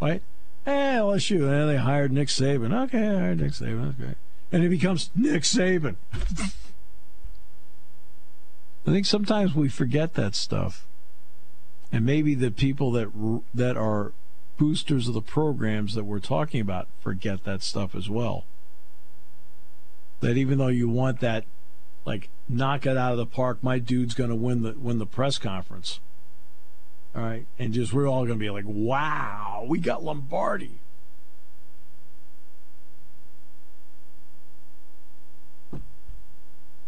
right? 0.00 0.22
Hey, 0.64 0.96
LSU, 0.96 1.48
and 1.48 1.70
they 1.70 1.76
hired 1.76 2.12
Nick 2.12 2.28
Saban. 2.28 2.72
Okay, 2.84 3.06
I 3.06 3.18
hired 3.18 3.40
Nick 3.40 3.52
Saban. 3.52 3.84
That's 3.84 3.96
great. 3.96 4.16
And 4.52 4.64
it 4.64 4.68
becomes 4.68 5.10
Nick 5.14 5.42
Saban. 5.42 5.96
I 8.86 8.90
think 8.90 9.06
sometimes 9.06 9.54
we 9.54 9.68
forget 9.68 10.14
that 10.14 10.34
stuff, 10.34 10.86
and 11.90 12.04
maybe 12.04 12.34
the 12.34 12.50
people 12.50 12.92
that 12.92 13.08
that 13.54 13.76
are 13.76 14.12
boosters 14.56 15.08
of 15.08 15.14
the 15.14 15.22
programs 15.22 15.94
that 15.94 16.04
we're 16.04 16.20
talking 16.20 16.60
about 16.60 16.88
forget 17.00 17.44
that 17.44 17.62
stuff 17.62 17.94
as 17.94 18.08
well. 18.08 18.44
That 20.20 20.36
even 20.36 20.58
though 20.58 20.68
you 20.68 20.88
want 20.88 21.20
that, 21.20 21.44
like 22.04 22.30
knock 22.48 22.86
it 22.86 22.96
out 22.96 23.12
of 23.12 23.18
the 23.18 23.26
park, 23.26 23.58
my 23.62 23.78
dude's 23.78 24.14
going 24.14 24.30
to 24.30 24.36
win 24.36 24.62
the 24.62 24.72
win 24.72 24.98
the 24.98 25.06
press 25.06 25.38
conference. 25.38 26.00
All 27.14 27.22
right, 27.22 27.46
and 27.58 27.72
just 27.72 27.92
we're 27.92 28.08
all 28.08 28.26
going 28.26 28.38
to 28.38 28.44
be 28.44 28.50
like, 28.50 28.64
wow, 28.66 29.64
we 29.68 29.78
got 29.78 30.02
Lombardi. 30.02 30.80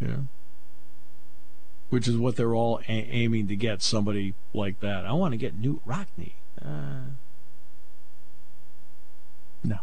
Yeah 0.00 0.16
which 1.88 2.08
is 2.08 2.16
what 2.16 2.36
they're 2.36 2.54
all 2.54 2.80
a- 2.88 2.92
aiming 2.92 3.46
to 3.48 3.56
get 3.56 3.82
somebody 3.82 4.34
like 4.52 4.80
that. 4.80 5.06
I 5.06 5.12
want 5.12 5.32
to 5.32 5.38
get 5.38 5.60
Knute 5.60 5.80
Rockne. 5.86 6.32
Uh, 6.62 7.10
no. 9.62 9.78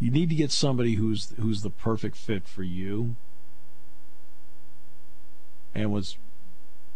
You 0.00 0.10
need 0.10 0.28
to 0.28 0.34
get 0.34 0.50
somebody 0.50 0.94
who's 0.94 1.32
who's 1.40 1.62
the 1.62 1.70
perfect 1.70 2.16
fit 2.16 2.46
for 2.46 2.62
you. 2.62 3.16
And 5.74 5.92
was, 5.92 6.18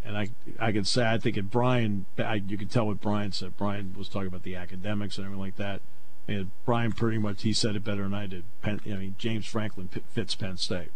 and 0.05 0.17
I 0.17 0.29
I 0.59 0.73
can 0.73 0.85
say 0.85 1.07
I 1.07 1.19
think 1.19 1.37
it 1.37 1.51
Brian 1.51 2.07
I, 2.19 2.35
you 2.47 2.59
can 2.59 2.69
tell 2.69 2.87
what 2.87 3.01
Brian 3.01 3.33
said. 3.33 3.57
Brian 3.57 3.95
was 3.97 4.09
talking 4.09 4.29
about 4.29 4.43
the 4.43 4.57
academics 4.57 5.17
and 5.17 5.25
everything 5.25 5.41
like 5.41 5.57
that. 5.57 5.81
And 6.27 6.51
Brian 6.67 6.93
pretty 6.93 7.19
much 7.19 7.43
he 7.43 7.53
said 7.53 7.77
it 7.77 7.85
better 7.85 8.03
than 8.03 8.15
I 8.15 8.27
did. 8.27 8.45
Penn, 8.61 8.81
I 8.87 8.97
mean 8.97 9.15
James 9.19 9.47
Franklin 9.47 9.89
fits 10.11 10.35
Penn 10.35 10.57
State. 10.57 10.91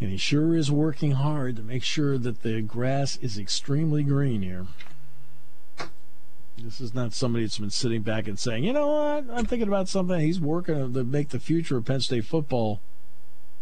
And 0.00 0.10
he 0.10 0.16
sure 0.16 0.56
is 0.56 0.70
working 0.70 1.12
hard 1.12 1.56
to 1.56 1.62
make 1.62 1.84
sure 1.84 2.16
that 2.16 2.42
the 2.42 2.62
grass 2.62 3.16
is 3.18 3.38
extremely 3.38 4.02
green 4.02 4.40
here. 4.40 4.66
This 6.62 6.80
is 6.80 6.94
not 6.94 7.12
somebody 7.14 7.44
that's 7.44 7.58
been 7.58 7.70
sitting 7.70 8.02
back 8.02 8.28
and 8.28 8.38
saying, 8.38 8.64
you 8.64 8.72
know 8.72 8.88
what, 8.88 9.24
I'm 9.32 9.46
thinking 9.46 9.68
about 9.68 9.88
something. 9.88 10.20
He's 10.20 10.40
working 10.40 10.92
to 10.92 11.04
make 11.04 11.30
the 11.30 11.40
future 11.40 11.78
of 11.78 11.86
Penn 11.86 12.00
State 12.00 12.24
football 12.24 12.80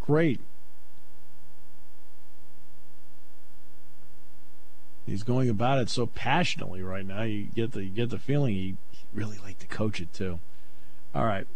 great. 0.00 0.40
He's 5.06 5.22
going 5.22 5.48
about 5.48 5.78
it 5.78 5.88
so 5.88 6.06
passionately 6.06 6.82
right 6.82 7.06
now. 7.06 7.22
You 7.22 7.44
get 7.54 7.72
the 7.72 7.84
you 7.84 7.90
get 7.90 8.10
the 8.10 8.18
feeling 8.18 8.54
he, 8.54 8.76
really 9.14 9.38
liked 9.38 9.60
to 9.60 9.66
coach 9.66 10.00
it 10.00 10.12
too. 10.12 10.38
All 11.14 11.24
right, 11.24 11.46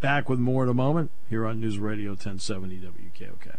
back 0.00 0.30
with 0.30 0.38
more 0.38 0.62
in 0.62 0.70
a 0.70 0.74
moment 0.74 1.10
here 1.28 1.46
on 1.46 1.60
News 1.60 1.78
Radio 1.78 2.10
1070 2.10 2.78
WKOK. 2.78 3.58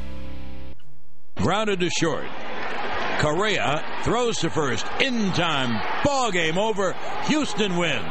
Grounded 1.41 1.79
to 1.79 1.89
short. 1.89 2.27
Correa 3.19 3.83
throws 4.03 4.37
to 4.39 4.49
first. 4.49 4.85
In 4.99 5.31
time. 5.31 5.81
Ball 6.03 6.31
game 6.31 6.57
over. 6.57 6.93
Houston 7.25 7.77
wins. 7.77 8.05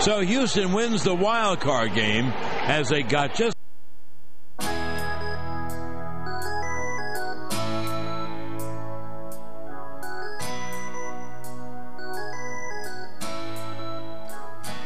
So 0.00 0.20
Houston 0.20 0.72
wins 0.72 1.04
the 1.04 1.14
wild 1.14 1.60
card 1.60 1.94
game 1.94 2.32
as 2.62 2.88
they 2.88 3.02
got 3.02 3.34
just. 3.34 3.54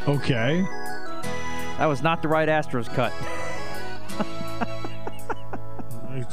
Okay. 0.09 0.65
That 1.79 1.87
was 1.87 2.03
not 2.03 2.23
the 2.23 2.29
right 2.29 2.49
Astros 2.49 2.93
cut. 2.93 3.13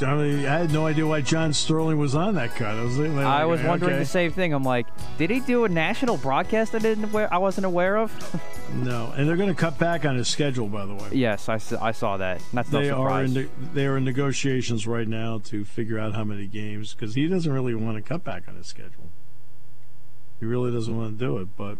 I, 0.03 0.15
mean, 0.15 0.45
I 0.45 0.59
had 0.59 0.71
no 0.71 0.85
idea 0.85 1.05
why 1.05 1.21
John 1.21 1.53
Sterling 1.53 1.97
was 1.97 2.15
on 2.15 2.35
that 2.35 2.55
cut. 2.55 2.75
I 2.75 2.83
was, 2.83 2.97
like, 2.97 3.25
I 3.25 3.45
was 3.45 3.61
wondering 3.61 3.93
okay. 3.93 3.99
the 3.99 4.05
same 4.05 4.31
thing. 4.31 4.53
I'm 4.53 4.63
like, 4.63 4.87
did 5.17 5.29
he 5.29 5.39
do 5.39 5.65
a 5.65 5.69
national 5.69 6.17
broadcast 6.17 6.75
I 6.75 6.79
didn't 6.79 7.05
aware, 7.05 7.33
I 7.33 7.37
wasn't 7.37 7.65
aware 7.65 7.97
of? 7.97 8.11
no, 8.73 9.13
and 9.15 9.27
they're 9.27 9.37
going 9.37 9.49
to 9.49 9.55
cut 9.55 9.77
back 9.77 10.05
on 10.05 10.15
his 10.15 10.27
schedule, 10.27 10.67
by 10.67 10.85
the 10.85 10.93
way. 10.93 11.09
Yes, 11.11 11.49
I, 11.49 11.59
I 11.81 11.91
saw 11.91 12.17
that. 12.17 12.41
That's 12.53 12.71
no 12.71 12.81
they 12.81 12.89
surprise. 12.89 13.35
Are 13.35 13.41
in, 13.41 13.49
they 13.73 13.85
are 13.85 13.97
in 13.97 14.03
negotiations 14.03 14.87
right 14.87 15.07
now 15.07 15.39
to 15.45 15.65
figure 15.65 15.99
out 15.99 16.13
how 16.13 16.23
many 16.23 16.47
games 16.47 16.93
because 16.93 17.15
he 17.15 17.27
doesn't 17.27 17.51
really 17.51 17.75
want 17.75 17.97
to 17.97 18.01
cut 18.01 18.23
back 18.23 18.43
on 18.47 18.55
his 18.55 18.67
schedule. 18.67 19.09
He 20.39 20.45
really 20.45 20.71
doesn't 20.71 20.95
want 20.95 21.17
to 21.17 21.25
do 21.25 21.37
it, 21.37 21.49
but 21.55 21.77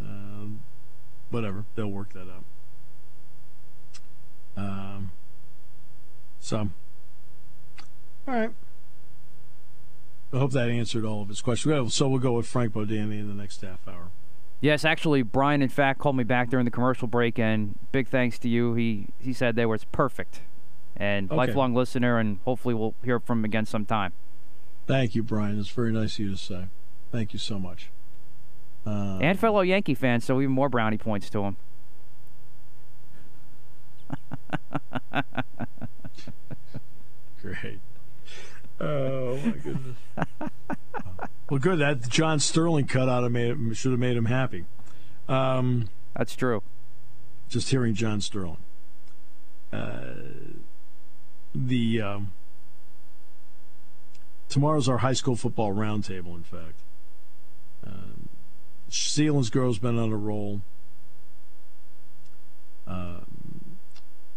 uh, 0.00 0.46
whatever, 1.30 1.64
they'll 1.74 1.90
work 1.90 2.12
that 2.12 2.28
out. 2.28 2.44
Um, 4.56 5.12
so 6.40 6.70
all 8.26 8.34
right. 8.34 8.50
I 10.32 10.38
hope 10.38 10.52
that 10.52 10.70
answered 10.70 11.04
all 11.04 11.22
of 11.22 11.28
his 11.28 11.42
questions. 11.42 11.94
So 11.94 12.08
we'll 12.08 12.18
go 12.18 12.32
with 12.32 12.46
Frank 12.46 12.72
Bodani 12.72 13.20
in 13.20 13.28
the 13.28 13.34
next 13.34 13.60
half 13.60 13.86
hour. 13.86 14.08
Yes, 14.60 14.84
actually, 14.84 15.22
Brian, 15.22 15.60
in 15.60 15.68
fact, 15.68 15.98
called 15.98 16.16
me 16.16 16.24
back 16.24 16.48
during 16.48 16.64
the 16.64 16.70
commercial 16.70 17.08
break, 17.08 17.38
and 17.38 17.78
big 17.90 18.08
thanks 18.08 18.38
to 18.38 18.48
you. 18.48 18.74
He 18.74 19.08
he 19.18 19.32
said 19.32 19.56
they 19.56 19.66
was 19.66 19.84
perfect, 19.84 20.40
and 20.96 21.28
okay. 21.28 21.36
lifelong 21.36 21.74
listener, 21.74 22.18
and 22.18 22.38
hopefully 22.44 22.72
we'll 22.74 22.94
hear 23.02 23.18
from 23.18 23.40
him 23.40 23.44
again 23.44 23.66
sometime. 23.66 24.12
Thank 24.86 25.16
you, 25.16 25.24
Brian. 25.24 25.58
It's 25.58 25.68
very 25.68 25.92
nice 25.92 26.14
of 26.14 26.20
you 26.20 26.30
to 26.30 26.36
say. 26.36 26.66
Thank 27.10 27.32
you 27.32 27.40
so 27.40 27.58
much. 27.58 27.90
Uh, 28.86 29.18
and 29.20 29.38
fellow 29.38 29.62
Yankee 29.62 29.94
fan, 29.94 30.20
so 30.20 30.40
even 30.40 30.52
more 30.52 30.68
brownie 30.68 30.98
points 30.98 31.28
to 31.30 31.42
him. 31.42 31.56
Great. 37.42 37.80
Oh 38.82 39.36
my 39.36 39.52
goodness. 39.52 39.96
well, 41.50 41.60
good. 41.60 41.78
That 41.78 42.08
John 42.08 42.40
Sterling 42.40 42.86
cut 42.86 43.08
out 43.08 43.22
of 43.22 43.30
made 43.30 43.76
should 43.76 43.92
have 43.92 44.00
made 44.00 44.16
him 44.16 44.24
happy. 44.24 44.64
Um, 45.28 45.88
That's 46.16 46.34
true. 46.34 46.62
Just 47.48 47.70
hearing 47.70 47.94
John 47.94 48.20
Sterling. 48.20 48.56
Uh, 49.72 50.14
the 51.54 52.00
um, 52.00 52.32
tomorrow's 54.48 54.88
our 54.88 54.98
high 54.98 55.12
school 55.12 55.36
football 55.36 55.72
roundtable. 55.72 56.34
In 56.34 56.42
fact, 56.42 56.80
um, 57.86 58.28
Selinsgrove's 58.88 59.78
been 59.78 59.98
on 59.98 60.10
a 60.10 60.16
roll. 60.16 60.60
Um, 62.86 63.78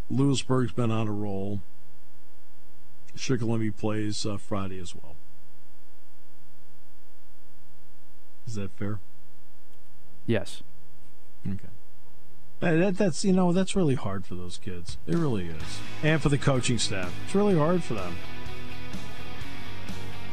Lewisburg's 0.10 0.72
been 0.72 0.92
on 0.92 1.08
a 1.08 1.12
roll. 1.12 1.62
Shikellamy 3.15 3.75
plays 3.75 4.25
uh, 4.25 4.38
Friday 4.38 4.80
as 4.80 4.93
well. 4.95 5.15
Is 8.47 8.56
that 8.56 8.71
fair? 8.78 8.99
Yes. 10.25 10.63
Okay. 11.47 11.69
That, 12.60 12.97
that's 12.97 13.23
you 13.25 13.34
know 13.34 13.51
that's 13.51 13.75
really 13.75 13.95
hard 13.95 14.25
for 14.25 14.36
those 14.36 14.58
kids. 14.58 14.97
It 15.06 15.15
really 15.15 15.47
is, 15.47 15.80
and 16.01 16.21
for 16.21 16.30
the 16.30 16.38
coaching 16.38 16.80
staff, 16.80 17.13
it's 17.25 17.36
really 17.36 17.58
hard 17.58 17.84
for 17.84 17.95
them. 17.95 18.15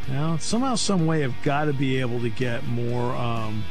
Now 0.08 0.36
somehow, 0.38 0.76
some 0.76 1.06
way, 1.06 1.20
have 1.22 1.34
got 1.42 1.66
to 1.66 1.72
be 1.72 1.98
able 2.00 2.20
to 2.20 2.30
get 2.30 2.64
more. 2.64 3.14
Um, 3.14 3.64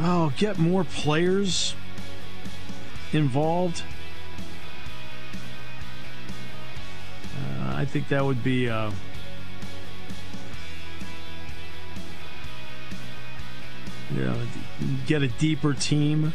oh, 0.00 0.32
get 0.36 0.58
more 0.58 0.84
players 0.84 1.74
involved. 3.12 3.82
I 7.74 7.84
think 7.84 8.08
that 8.08 8.24
would 8.24 8.42
be. 8.42 8.68
Uh, 8.68 8.90
you 14.14 14.24
know, 14.24 14.36
get 15.06 15.22
a 15.22 15.28
deeper 15.28 15.74
team, 15.74 16.32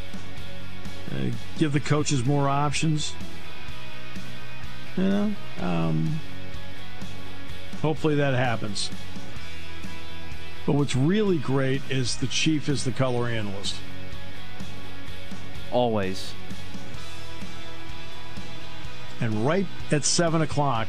uh, 1.11 1.15
give 1.57 1.71
the 1.71 1.79
coaches 1.79 2.25
more 2.25 2.49
options. 2.49 3.13
You 4.97 5.03
know, 5.03 5.35
um, 5.61 6.19
hopefully 7.81 8.15
that 8.15 8.33
happens. 8.33 8.89
But 10.65 10.73
what's 10.73 10.95
really 10.95 11.37
great 11.37 11.81
is 11.89 12.17
the 12.17 12.27
chief 12.27 12.69
is 12.69 12.83
the 12.83 12.91
color 12.91 13.27
analyst. 13.27 13.75
Always. 15.71 16.33
And 19.21 19.45
right 19.45 19.65
at 19.91 20.03
7 20.03 20.41
o'clock, 20.41 20.87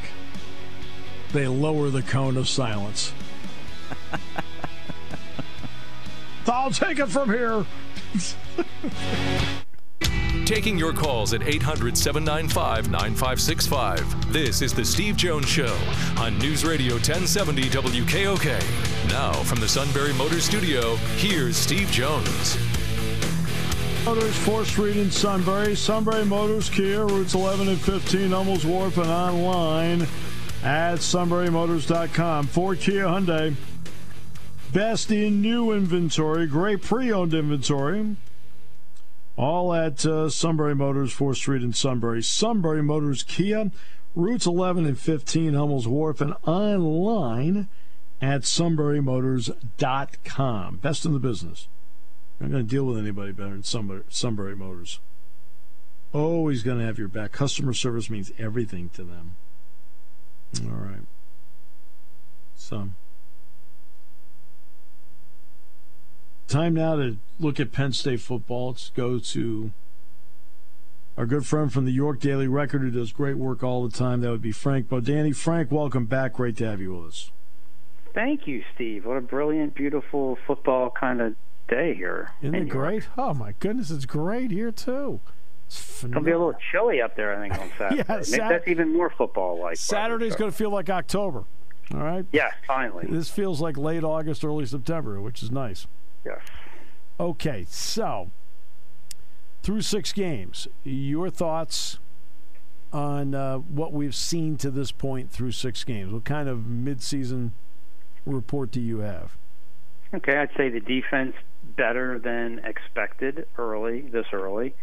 they 1.33 1.47
lower 1.47 1.89
the 1.89 2.01
cone 2.01 2.37
of 2.37 2.47
silence. 2.47 3.13
I'll 6.47 6.71
take 6.71 6.99
it 6.99 7.07
from 7.07 7.29
here. 7.29 7.65
Taking 10.45 10.77
your 10.77 10.91
calls 10.91 11.33
at 11.33 11.43
800 11.43 11.97
795 11.97 12.91
9565. 12.91 14.33
This 14.33 14.61
is 14.61 14.73
The 14.73 14.83
Steve 14.83 15.15
Jones 15.15 15.47
Show 15.47 15.77
on 16.17 16.37
News 16.39 16.65
Radio 16.65 16.95
1070 16.95 17.63
WKOK. 17.63 19.09
Now, 19.09 19.31
from 19.31 19.61
the 19.61 19.67
Sunbury 19.67 20.13
Motors 20.13 20.43
Studio, 20.43 20.95
here's 21.15 21.55
Steve 21.55 21.89
Jones. 21.89 22.57
Motors, 24.03 24.35
4th 24.39 24.65
Street 24.65 24.97
in 24.97 25.11
Sunbury. 25.11 25.75
Sunbury 25.75 26.25
Motors, 26.25 26.69
Kia, 26.69 27.05
routes 27.05 27.33
11 27.33 27.69
and 27.69 27.79
15, 27.79 28.31
Hummels 28.31 28.65
Wharf, 28.65 28.97
and 28.97 29.07
online 29.07 30.07
at 30.63 30.99
sunburymotors.com. 30.99 32.47
For 32.47 32.75
Kia 32.75 33.05
Hyundai. 33.05 33.55
Best 34.73 35.11
in 35.11 35.41
new 35.41 35.71
inventory, 35.71 36.47
great 36.47 36.81
pre 36.81 37.11
owned 37.11 37.33
inventory. 37.33 38.15
All 39.35 39.73
at 39.73 40.05
uh, 40.05 40.29
Sunbury 40.29 40.75
Motors, 40.75 41.13
4th 41.13 41.35
Street 41.37 41.63
in 41.63 41.73
Sunbury. 41.73 42.23
Sunbury 42.23 42.81
Motors 42.81 43.23
Kia, 43.23 43.69
routes 44.15 44.45
11 44.45 44.85
and 44.85 44.97
15, 44.97 45.53
Hummels 45.53 45.85
Wharf, 45.87 46.21
and 46.21 46.35
online 46.45 47.67
at 48.21 48.43
sunburymotors.com. 48.43 50.77
Best 50.77 51.05
in 51.05 51.13
the 51.13 51.19
business. 51.19 51.67
I'm 52.39 52.47
not 52.47 52.53
going 52.53 52.65
to 52.65 52.69
deal 52.69 52.85
with 52.85 52.97
anybody 52.97 53.33
better 53.33 53.49
than 53.49 53.63
Sunbury, 53.63 54.03
Sunbury 54.09 54.55
Motors. 54.55 54.99
Always 56.13 56.63
going 56.63 56.79
to 56.79 56.85
have 56.85 56.99
your 56.99 57.07
back. 57.07 57.31
Customer 57.31 57.71
service 57.73 58.09
means 58.09 58.33
everything 58.37 58.89
to 58.93 59.03
them. 59.03 59.35
All 60.59 60.71
right. 60.71 61.01
So. 62.55 62.89
Time 66.47 66.73
now 66.73 66.97
to 66.97 67.17
look 67.39 67.59
at 67.61 67.71
Penn 67.71 67.93
State 67.93 68.19
football. 68.19 68.71
Let's 68.71 68.89
go 68.89 69.19
to 69.19 69.71
our 71.17 71.25
good 71.25 71.45
friend 71.45 71.71
from 71.71 71.85
the 71.85 71.91
York 71.91 72.19
Daily 72.19 72.47
Record 72.47 72.81
who 72.81 72.91
does 72.91 73.13
great 73.13 73.37
work 73.37 73.63
all 73.63 73.87
the 73.87 73.97
time. 73.97 74.21
That 74.21 74.31
would 74.31 74.41
be 74.41 74.51
Frank 74.51 74.89
Bodani. 74.89 75.35
Frank, 75.35 75.71
welcome 75.71 76.05
back. 76.05 76.33
Great 76.33 76.57
to 76.57 76.65
have 76.65 76.81
you 76.81 76.93
with 76.95 77.07
us. 77.07 77.31
Thank 78.13 78.47
you, 78.47 78.63
Steve. 78.75 79.05
What 79.05 79.15
a 79.15 79.21
brilliant, 79.21 79.75
beautiful 79.75 80.37
football 80.45 80.89
kind 80.89 81.21
of 81.21 81.35
day 81.69 81.93
here. 81.93 82.31
Isn't 82.41 82.55
it 82.55 82.67
great? 82.67 83.07
Oh, 83.17 83.33
my 83.33 83.53
goodness. 83.59 83.89
It's 83.89 84.05
great 84.05 84.51
here, 84.51 84.71
too. 84.71 85.21
It's, 85.71 86.01
going 86.01 86.13
to 86.13 86.21
be 86.21 86.31
a 86.31 86.37
little 86.37 86.59
chilly 86.71 87.01
up 87.01 87.15
there, 87.15 87.35
I 87.35 87.47
think, 87.47 87.61
on 87.61 87.71
Saturday. 87.77 87.95
yeah, 87.97 88.15
Maybe 88.15 88.23
Sat- 88.23 88.49
that's 88.49 88.67
even 88.67 88.93
more 88.93 89.09
football 89.09 89.59
like. 89.59 89.77
Saturday's 89.77 90.35
going 90.35 90.51
to 90.51 90.57
feel 90.57 90.69
like 90.69 90.89
October. 90.89 91.45
All 91.93 91.99
right? 91.99 92.25
Yes, 92.31 92.53
finally. 92.67 93.05
This 93.09 93.29
feels 93.29 93.61
like 93.61 93.77
late 93.77 94.03
August, 94.03 94.43
early 94.43 94.65
September, 94.65 95.19
which 95.21 95.41
is 95.43 95.51
nice. 95.51 95.87
Yes. 96.25 96.39
Okay, 97.19 97.65
so 97.69 98.31
through 99.63 99.81
six 99.81 100.11
games, 100.11 100.67
your 100.83 101.29
thoughts 101.29 101.99
on 102.93 103.33
uh, 103.33 103.57
what 103.57 103.93
we've 103.93 104.15
seen 104.15 104.57
to 104.57 104.69
this 104.69 104.91
point 104.91 105.31
through 105.31 105.51
six 105.51 105.83
games? 105.83 106.11
What 106.11 106.25
kind 106.25 106.49
of 106.49 106.59
midseason 106.59 107.51
report 108.25 108.71
do 108.71 108.81
you 108.81 108.99
have? 108.99 109.37
Okay, 110.13 110.37
I'd 110.37 110.49
say 110.57 110.69
the 110.69 110.81
defense 110.81 111.35
better 111.77 112.19
than 112.19 112.59
expected 112.65 113.47
early, 113.57 114.01
this 114.01 114.25
early. 114.33 114.73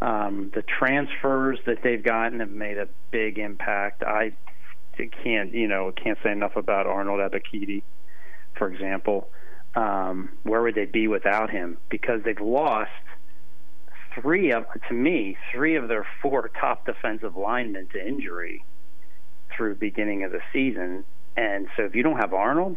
Um, 0.00 0.50
the 0.54 0.62
transfers 0.62 1.58
that 1.66 1.82
they've 1.82 2.02
gotten 2.02 2.40
have 2.40 2.50
made 2.50 2.78
a 2.78 2.88
big 3.10 3.38
impact. 3.38 4.02
I 4.02 4.32
can't, 5.22 5.54
you 5.54 5.66
know, 5.66 5.92
can't 5.92 6.18
say 6.22 6.30
enough 6.30 6.56
about 6.56 6.86
Arnold 6.86 7.20
Ebiketie, 7.20 7.82
for 8.54 8.70
example 8.70 9.28
um, 9.74 10.30
where 10.42 10.62
would 10.62 10.74
they 10.74 10.86
be 10.86 11.08
without 11.08 11.50
him? 11.50 11.78
Because 11.88 12.22
they've 12.24 12.40
lost 12.40 12.90
three 14.20 14.52
of, 14.52 14.64
to 14.88 14.94
me, 14.94 15.36
three 15.52 15.76
of 15.76 15.88
their 15.88 16.06
four 16.22 16.50
top 16.60 16.86
defensive 16.86 17.36
linemen 17.36 17.88
to 17.92 18.06
injury 18.06 18.64
through 19.56 19.76
beginning 19.76 20.24
of 20.24 20.32
the 20.32 20.40
season. 20.52 21.04
And 21.36 21.68
so 21.76 21.84
if 21.84 21.94
you 21.94 22.02
don't 22.02 22.18
have 22.18 22.34
Arnold, 22.34 22.76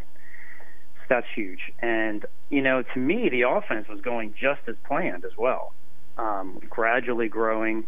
that's 1.10 1.28
huge. 1.36 1.72
And, 1.80 2.26
you 2.50 2.62
know, 2.62 2.84
to 2.94 3.00
me, 3.00 3.30
the 3.30 3.42
offense 3.42 3.88
was 3.88 4.02
going 4.02 4.36
just 4.40 4.62
as 4.68 4.76
planned 4.86 5.26
as 5.26 5.36
well. 5.38 5.74
Um, 6.18 6.60
gradually 6.70 7.28
growing, 7.28 7.86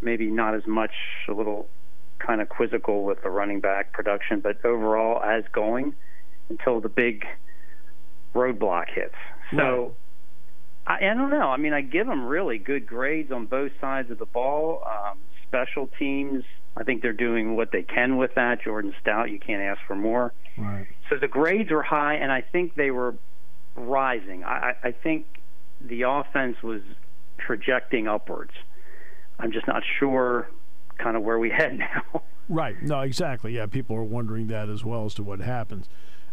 maybe 0.00 0.26
not 0.26 0.54
as 0.54 0.66
much, 0.66 0.92
a 1.28 1.32
little 1.32 1.68
kind 2.18 2.40
of 2.40 2.48
quizzical 2.48 3.04
with 3.04 3.22
the 3.22 3.30
running 3.30 3.60
back 3.60 3.92
production, 3.92 4.40
but 4.40 4.64
overall 4.64 5.22
as 5.22 5.44
going 5.52 5.94
until 6.48 6.80
the 6.80 6.88
big– 6.88 7.24
roadblock 8.34 8.88
hits. 8.88 9.14
So 9.54 9.94
right. 10.86 11.00
I, 11.02 11.10
I 11.10 11.14
don't 11.14 11.30
know. 11.30 11.50
I 11.50 11.56
mean, 11.56 11.72
I 11.72 11.80
give 11.80 12.06
them 12.06 12.24
really 12.24 12.58
good 12.58 12.86
grades 12.86 13.30
on 13.30 13.46
both 13.46 13.72
sides 13.80 14.10
of 14.10 14.18
the 14.18 14.26
ball. 14.26 14.82
Um, 14.86 15.18
special 15.46 15.88
teams, 15.98 16.44
I 16.76 16.84
think 16.84 17.02
they're 17.02 17.12
doing 17.12 17.56
what 17.56 17.72
they 17.72 17.82
can 17.82 18.16
with 18.16 18.34
that. 18.34 18.62
Jordan 18.62 18.94
Stout, 19.00 19.30
you 19.30 19.38
can't 19.38 19.62
ask 19.62 19.80
for 19.86 19.96
more. 19.96 20.32
Right. 20.56 20.86
So 21.10 21.16
the 21.16 21.28
grades 21.28 21.70
were 21.70 21.82
high, 21.82 22.14
and 22.14 22.32
I 22.32 22.40
think 22.40 22.74
they 22.74 22.90
were 22.90 23.14
rising. 23.76 24.44
I, 24.44 24.74
I 24.82 24.92
think 24.92 25.26
the 25.80 26.02
offense 26.02 26.62
was 26.62 26.80
trajecting 27.46 28.08
upwards. 28.08 28.52
I'm 29.38 29.52
just 29.52 29.66
not 29.66 29.82
sure 29.98 30.48
kind 30.98 31.16
of 31.16 31.22
where 31.22 31.38
we 31.38 31.50
head 31.58 31.78
now. 31.78 32.22
right. 32.48 32.80
No, 32.82 33.00
exactly. 33.00 33.54
Yeah, 33.56 33.66
people 33.66 33.96
are 33.96 34.04
wondering 34.04 34.46
that 34.48 34.68
as 34.68 34.84
well 34.84 35.04
as 35.04 35.14
to 35.14 35.22
what 35.22 35.40
happens, 35.40 35.88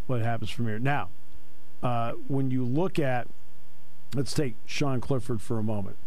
what 0.08 0.22
happens 0.22 0.50
from 0.50 0.68
here. 0.68 0.80
Now, 0.80 1.10
uh, 1.82 2.14
when 2.28 2.52
you 2.52 2.66
look 2.66 3.00
at, 3.00 3.28
let's 4.14 4.34
take 4.34 4.56
Sean 4.66 5.02
Clifford 5.02 5.42
for 5.42 5.58
a 5.60 5.64
moment, 5.64 5.98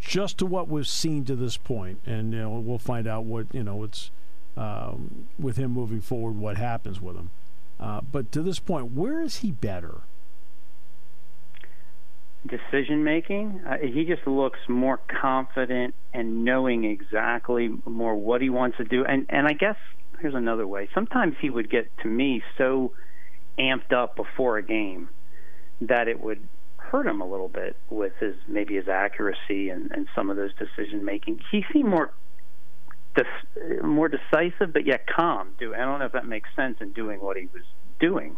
just 0.00 0.38
to 0.38 0.46
what 0.46 0.68
we've 0.68 0.86
seen 0.86 1.24
to 1.26 1.36
this 1.36 1.56
point, 1.56 2.00
and 2.04 2.32
you 2.32 2.40
know 2.40 2.50
we'll 2.50 2.78
find 2.78 3.06
out 3.06 3.24
what 3.24 3.46
you 3.52 3.62
know 3.62 3.84
it's 3.84 4.10
um, 4.56 5.28
with 5.38 5.56
him 5.56 5.70
moving 5.70 6.00
forward, 6.00 6.36
what 6.36 6.56
happens 6.56 7.00
with 7.00 7.16
him. 7.16 7.30
Uh, 7.78 8.00
but 8.00 8.30
to 8.32 8.42
this 8.42 8.58
point, 8.58 8.92
where 8.92 9.20
is 9.20 9.38
he 9.38 9.50
better? 9.50 10.00
Decision 12.46 13.04
making. 13.04 13.62
Uh, 13.66 13.78
he 13.78 14.04
just 14.04 14.26
looks 14.26 14.58
more 14.68 14.98
confident 15.20 15.94
and 16.12 16.44
knowing 16.44 16.84
exactly 16.84 17.70
more 17.84 18.14
what 18.14 18.42
he 18.42 18.50
wants 18.50 18.78
to 18.78 18.84
do. 18.84 19.04
And 19.04 19.26
and 19.28 19.46
I 19.46 19.52
guess 19.52 19.76
here's 20.20 20.34
another 20.34 20.66
way. 20.66 20.88
Sometimes 20.94 21.34
he 21.40 21.50
would 21.50 21.70
get 21.70 21.88
to 22.02 22.08
me 22.08 22.42
so 22.58 22.92
amped 23.58 23.92
up 23.92 24.16
before 24.16 24.58
a 24.58 24.62
game 24.62 25.08
that 25.80 26.08
it 26.08 26.20
would 26.20 26.46
hurt 26.76 27.06
him 27.06 27.20
a 27.20 27.26
little 27.26 27.48
bit 27.48 27.76
with 27.90 28.12
his 28.18 28.34
maybe 28.48 28.74
his 28.74 28.88
accuracy 28.88 29.68
and, 29.68 29.90
and 29.92 30.06
some 30.14 30.30
of 30.30 30.36
those 30.36 30.50
decision 30.54 31.04
making. 31.04 31.40
He 31.50 31.64
seemed 31.72 31.88
more 31.88 32.12
more 33.84 34.08
decisive, 34.08 34.72
but 34.72 34.86
yet 34.86 35.06
calm. 35.06 35.50
Do 35.58 35.74
I 35.74 35.78
don't 35.78 35.98
know 35.98 36.06
if 36.06 36.12
that 36.12 36.26
makes 36.26 36.48
sense 36.56 36.78
in 36.80 36.92
doing 36.92 37.20
what 37.20 37.36
he 37.36 37.48
was 37.52 37.62
doing. 38.00 38.36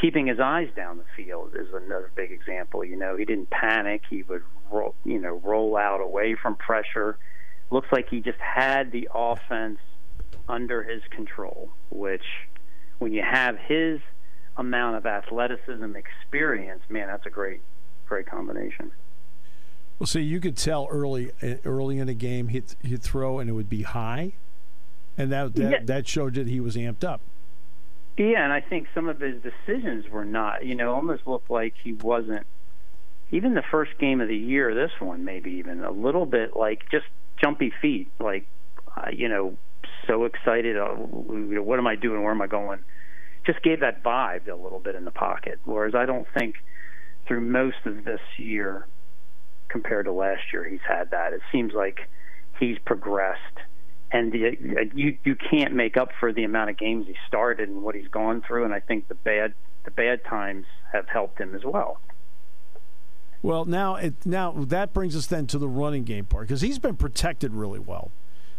Keeping 0.00 0.26
his 0.26 0.38
eyes 0.38 0.68
down 0.76 0.98
the 0.98 1.04
field 1.16 1.54
is 1.56 1.68
another 1.72 2.10
big 2.14 2.30
example. 2.30 2.84
You 2.84 2.96
know, 2.96 3.16
he 3.16 3.24
didn't 3.24 3.50
panic. 3.50 4.02
He 4.08 4.22
would 4.24 4.42
roll, 4.70 4.94
you 5.04 5.18
know, 5.18 5.40
roll 5.42 5.76
out 5.76 6.00
away 6.00 6.34
from 6.34 6.56
pressure. 6.56 7.18
Looks 7.70 7.88
like 7.90 8.08
he 8.10 8.20
just 8.20 8.38
had 8.38 8.92
the 8.92 9.08
offense 9.14 9.78
under 10.48 10.82
his 10.82 11.02
control, 11.10 11.70
which 11.90 12.24
when 12.98 13.12
you 13.12 13.22
have 13.22 13.56
his 13.58 14.00
amount 14.56 14.96
of 14.96 15.06
athleticism 15.06 15.94
experience, 15.96 16.82
man, 16.88 17.08
that's 17.08 17.26
a 17.26 17.30
great, 17.30 17.60
great 18.06 18.26
combination. 18.26 18.92
Well, 19.98 20.06
see, 20.06 20.20
you 20.20 20.40
could 20.40 20.56
tell 20.56 20.88
early 20.90 21.32
eh, 21.40 21.56
early 21.64 21.98
in 21.98 22.06
the 22.06 22.14
game 22.14 22.48
he'd, 22.48 22.74
he'd 22.82 23.02
throw 23.02 23.38
and 23.38 23.48
it 23.48 23.54
would 23.54 23.70
be 23.70 23.82
high, 23.82 24.34
and 25.16 25.32
that 25.32 25.54
that, 25.54 25.70
yeah. 25.70 25.78
that 25.84 26.06
showed 26.06 26.34
that 26.34 26.48
he 26.48 26.60
was 26.60 26.76
amped 26.76 27.02
up. 27.02 27.20
Yeah, 28.16 28.42
and 28.44 28.52
I 28.52 28.60
think 28.60 28.88
some 28.94 29.08
of 29.08 29.20
his 29.20 29.42
decisions 29.42 30.08
were 30.08 30.24
not, 30.24 30.64
you 30.64 30.74
know, 30.74 30.94
almost 30.94 31.26
looked 31.26 31.50
like 31.50 31.74
he 31.82 31.92
wasn't. 31.92 32.46
Even 33.30 33.54
the 33.54 33.62
first 33.70 33.98
game 33.98 34.20
of 34.20 34.28
the 34.28 34.36
year, 34.36 34.74
this 34.74 34.92
one 35.00 35.24
maybe 35.24 35.52
even 35.52 35.82
a 35.82 35.90
little 35.90 36.26
bit 36.26 36.56
like 36.56 36.88
just 36.90 37.06
jumpy 37.40 37.72
feet, 37.82 38.10
like 38.20 38.46
uh, 38.96 39.10
you 39.12 39.28
know, 39.28 39.56
so 40.06 40.24
excited. 40.24 40.78
Uh, 40.78 40.86
what 40.88 41.78
am 41.78 41.86
I 41.86 41.96
doing? 41.96 42.22
Where 42.22 42.32
am 42.32 42.40
I 42.40 42.46
going? 42.46 42.78
Just 43.44 43.62
gave 43.62 43.80
that 43.80 44.02
vibe 44.02 44.48
a 44.48 44.54
little 44.54 44.78
bit 44.78 44.94
in 44.94 45.04
the 45.04 45.10
pocket. 45.10 45.58
Whereas 45.64 45.94
I 45.94 46.06
don't 46.06 46.26
think 46.36 46.56
through 47.26 47.40
most 47.40 47.84
of 47.84 48.04
this 48.04 48.20
year 48.38 48.86
compared 49.68 50.06
to 50.06 50.12
last 50.12 50.42
year 50.52 50.64
he's 50.64 50.80
had 50.88 51.10
that. 51.10 51.32
It 51.32 51.40
seems 51.52 51.74
like 51.74 52.08
he's 52.58 52.78
progressed, 52.84 53.40
and 54.12 54.32
you 54.94 55.18
you 55.24 55.34
can't 55.34 55.74
make 55.74 55.96
up 55.96 56.10
for 56.18 56.32
the 56.32 56.44
amount 56.44 56.70
of 56.70 56.76
games 56.76 57.06
he 57.06 57.16
started 57.26 57.68
and 57.68 57.82
what 57.82 57.94
he's 57.94 58.08
gone 58.08 58.42
through. 58.46 58.64
And 58.64 58.72
I 58.72 58.80
think 58.80 59.08
the 59.08 59.14
bad 59.14 59.54
the 59.84 59.90
bad 59.90 60.24
times 60.24 60.66
have 60.92 61.08
helped 61.08 61.40
him 61.40 61.54
as 61.54 61.64
well. 61.64 62.00
Well, 63.42 63.64
now 63.64 63.96
it 63.96 64.14
now 64.24 64.52
that 64.52 64.92
brings 64.92 65.16
us 65.16 65.26
then 65.26 65.46
to 65.48 65.58
the 65.58 65.68
running 65.68 66.04
game 66.04 66.24
part 66.24 66.48
because 66.48 66.60
he's 66.60 66.78
been 66.78 66.96
protected 66.96 67.52
really 67.52 67.80
well. 67.80 68.10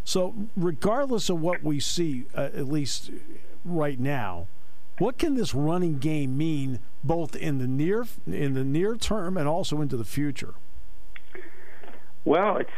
So 0.03 0.33
regardless 0.55 1.29
of 1.29 1.41
what 1.41 1.63
we 1.63 1.79
see, 1.79 2.25
uh, 2.33 2.49
at 2.53 2.69
least 2.69 3.11
right 3.65 3.99
now, 3.99 4.47
what 4.99 5.17
can 5.17 5.35
this 5.35 5.53
running 5.53 5.99
game 5.99 6.37
mean 6.37 6.79
both 7.03 7.35
in 7.35 7.57
the 7.57 7.67
near 7.67 8.05
in 8.25 8.53
the 8.53 8.63
near 8.63 8.95
term 8.95 9.37
and 9.37 9.47
also 9.47 9.81
into 9.81 9.97
the 9.97 10.05
future? 10.05 10.53
Well, 12.27 12.57
it's. 12.57 12.69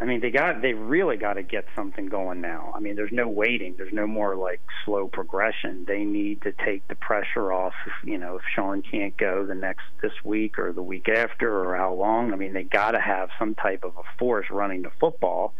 I 0.00 0.04
mean, 0.04 0.20
they 0.20 0.30
got. 0.30 0.62
They 0.62 0.74
really 0.74 1.16
got 1.16 1.32
to 1.32 1.42
get 1.42 1.64
something 1.74 2.06
going 2.06 2.40
now. 2.40 2.72
I 2.72 2.78
mean, 2.78 2.94
there's 2.94 3.10
no 3.10 3.26
waiting. 3.26 3.74
There's 3.76 3.92
no 3.92 4.06
more 4.06 4.36
like 4.36 4.60
slow 4.84 5.08
progression. 5.08 5.84
They 5.88 6.04
need 6.04 6.42
to 6.42 6.52
take 6.52 6.86
the 6.86 6.94
pressure 6.94 7.52
off. 7.52 7.74
You 8.04 8.16
know, 8.16 8.36
if 8.36 8.42
Sean 8.54 8.80
can't 8.80 9.16
go 9.16 9.44
the 9.44 9.56
next 9.56 9.82
this 10.02 10.12
week 10.22 10.56
or 10.56 10.72
the 10.72 10.84
week 10.84 11.08
after 11.08 11.64
or 11.64 11.76
how 11.76 11.94
long. 11.94 12.32
I 12.32 12.36
mean, 12.36 12.52
they 12.52 12.62
got 12.62 12.92
to 12.92 13.00
have 13.00 13.30
some 13.40 13.56
type 13.56 13.82
of 13.82 13.96
a 13.96 14.04
force 14.20 14.46
running 14.50 14.82
the 14.82 14.92
football. 15.00 15.52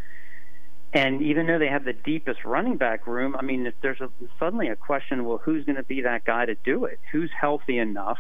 And 0.93 1.21
even 1.23 1.49
though 1.49 1.59
they 1.59 1.67
have 1.67 1.85
the 1.85 1.95
deepest 1.95 2.45
running 2.45 2.77
back 2.77 3.09
room, 3.09 3.35
I 3.35 3.43
mean, 3.43 3.67
if 3.67 3.75
there's 3.83 4.01
a, 4.01 4.09
suddenly 4.39 4.69
a 4.69 4.77
question, 4.77 5.25
well, 5.25 5.39
who's 5.39 5.65
going 5.65 5.77
to 5.77 5.83
be 5.83 6.03
that 6.03 6.25
guy 6.25 6.47
to 6.47 6.55
do 6.55 6.85
it? 6.85 7.01
Who's 7.11 7.31
healthy 7.33 7.79
enough 7.79 8.19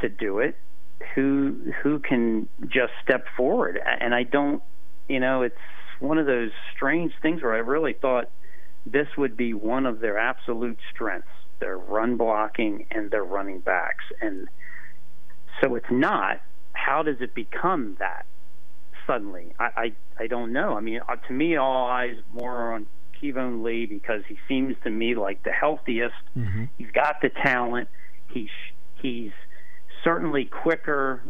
to 0.00 0.10
do 0.10 0.40
it? 0.40 0.56
Who 1.14 1.72
who 1.82 1.98
can 1.98 2.48
just 2.66 2.92
step 3.02 3.26
forward. 3.36 3.80
And 4.00 4.14
I 4.14 4.22
don't, 4.22 4.62
you 5.08 5.20
know, 5.20 5.42
it's 5.42 5.56
one 6.00 6.18
of 6.18 6.26
those 6.26 6.50
strange 6.74 7.12
things 7.22 7.42
where 7.42 7.54
I 7.54 7.58
really 7.58 7.92
thought 7.92 8.30
this 8.84 9.08
would 9.16 9.36
be 9.36 9.54
one 9.54 9.86
of 9.86 10.00
their 10.00 10.18
absolute 10.18 10.78
strengths, 10.92 11.28
their 11.60 11.76
run 11.76 12.16
blocking 12.16 12.86
and 12.90 13.10
their 13.10 13.24
running 13.24 13.60
backs. 13.60 14.04
And 14.20 14.48
so 15.60 15.74
it's 15.74 15.90
not. 15.90 16.40
How 16.72 17.02
does 17.02 17.16
it 17.20 17.34
become 17.34 17.96
that 17.98 18.26
suddenly? 19.06 19.54
I 19.58 19.64
I, 19.64 19.92
I 20.24 20.26
don't 20.26 20.52
know. 20.52 20.76
I 20.76 20.80
mean, 20.80 21.00
uh, 21.08 21.16
to 21.16 21.32
me, 21.32 21.56
all 21.56 21.86
eyes 21.86 22.16
more 22.32 22.72
on 22.72 22.86
Keyvone 23.20 23.62
Lee 23.62 23.86
because 23.86 24.22
he 24.28 24.38
seems 24.48 24.76
to 24.84 24.90
me 24.90 25.14
like 25.14 25.42
the 25.42 25.52
healthiest. 25.52 26.14
Mm-hmm. 26.36 26.64
He's 26.78 26.90
got 26.92 27.20
the 27.22 27.30
talent. 27.30 27.88
He's 28.28 28.50
he's 29.00 29.32
certainly 30.04 30.44
quicker 30.44 31.22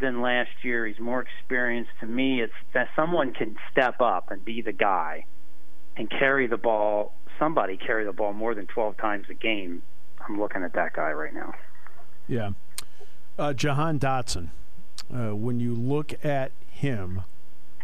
than 0.00 0.20
last 0.20 0.50
year. 0.62 0.86
He's 0.86 1.00
more 1.00 1.20
experienced. 1.20 1.90
To 2.00 2.06
me, 2.06 2.42
it's 2.42 2.52
that 2.74 2.88
someone 2.94 3.32
can 3.32 3.56
step 3.70 4.00
up 4.00 4.30
and 4.30 4.44
be 4.44 4.62
the 4.62 4.72
guy 4.72 5.24
and 5.96 6.10
carry 6.10 6.46
the 6.46 6.56
ball. 6.56 7.14
Somebody 7.38 7.76
carry 7.76 8.04
the 8.04 8.12
ball 8.12 8.32
more 8.32 8.54
than 8.54 8.66
12 8.66 8.96
times 8.96 9.26
a 9.30 9.34
game. 9.34 9.82
I'm 10.26 10.38
looking 10.40 10.62
at 10.62 10.72
that 10.74 10.92
guy 10.92 11.12
right 11.12 11.32
now. 11.32 11.54
Yeah. 12.26 12.50
Uh, 13.38 13.52
Jahan 13.52 13.98
Dotson, 13.98 14.48
uh, 15.14 15.34
when 15.34 15.60
you 15.60 15.74
look 15.74 16.12
at 16.24 16.52
him, 16.68 17.22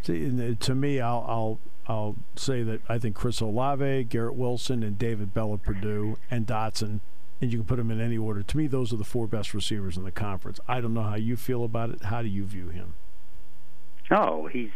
to, 0.02 0.54
to 0.56 0.74
me, 0.74 1.00
I'll, 1.00 1.24
I'll 1.26 1.60
I'll 1.86 2.16
say 2.34 2.62
that 2.62 2.80
I 2.88 2.98
think 2.98 3.14
Chris 3.14 3.40
Olave, 3.40 4.04
Garrett 4.04 4.34
Wilson, 4.34 4.82
and 4.82 4.98
David 4.98 5.34
Bell 5.34 5.52
of 5.52 5.62
Purdue, 5.62 6.16
and 6.30 6.46
Dotson 6.46 7.00
and 7.44 7.52
you 7.52 7.58
can 7.58 7.66
put 7.66 7.76
them 7.76 7.90
in 7.90 8.00
any 8.00 8.16
order. 8.16 8.42
To 8.42 8.56
me, 8.56 8.66
those 8.66 8.92
are 8.92 8.96
the 8.96 9.04
four 9.04 9.26
best 9.26 9.54
receivers 9.54 9.96
in 9.96 10.04
the 10.04 10.10
conference. 10.10 10.58
I 10.66 10.80
don't 10.80 10.94
know 10.94 11.02
how 11.02 11.16
you 11.16 11.36
feel 11.36 11.62
about 11.62 11.90
it. 11.90 12.04
How 12.04 12.22
do 12.22 12.28
you 12.28 12.44
view 12.44 12.68
him? 12.68 12.94
Oh, 14.10 14.46
he's 14.46 14.70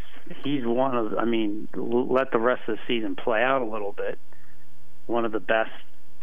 he's 0.44 0.64
one 0.64 0.94
of. 0.94 1.14
I 1.18 1.24
mean, 1.24 1.68
let 1.74 2.30
the 2.30 2.38
rest 2.38 2.62
of 2.68 2.76
the 2.76 2.82
season 2.86 3.16
play 3.16 3.42
out 3.42 3.62
a 3.62 3.64
little 3.64 3.92
bit. 3.92 4.18
One 5.06 5.24
of 5.24 5.32
the 5.32 5.40
best 5.40 5.70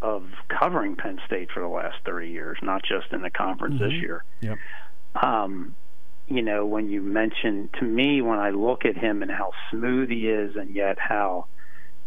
of 0.01 0.23
covering 0.47 0.95
Penn 0.95 1.19
State 1.25 1.49
for 1.51 1.61
the 1.61 1.67
last 1.67 1.95
30 2.05 2.29
years, 2.29 2.59
not 2.61 2.83
just 2.83 3.11
in 3.11 3.21
the 3.21 3.31
conference 3.31 3.75
mm-hmm. 3.75 3.85
this 3.85 3.93
year. 3.93 4.23
Yep. 4.41 4.57
Um, 5.15 5.75
you 6.27 6.43
know, 6.43 6.65
when 6.65 6.89
you 6.89 7.01
mention 7.01 7.69
to 7.79 7.85
me, 7.85 8.21
when 8.21 8.37
I 8.37 8.51
look 8.51 8.85
at 8.85 8.95
him 8.95 9.23
and 9.23 9.31
how 9.31 9.51
smooth 9.71 10.09
he 10.09 10.27
is, 10.27 10.55
and 10.55 10.75
yet 10.75 10.99
how 10.99 11.47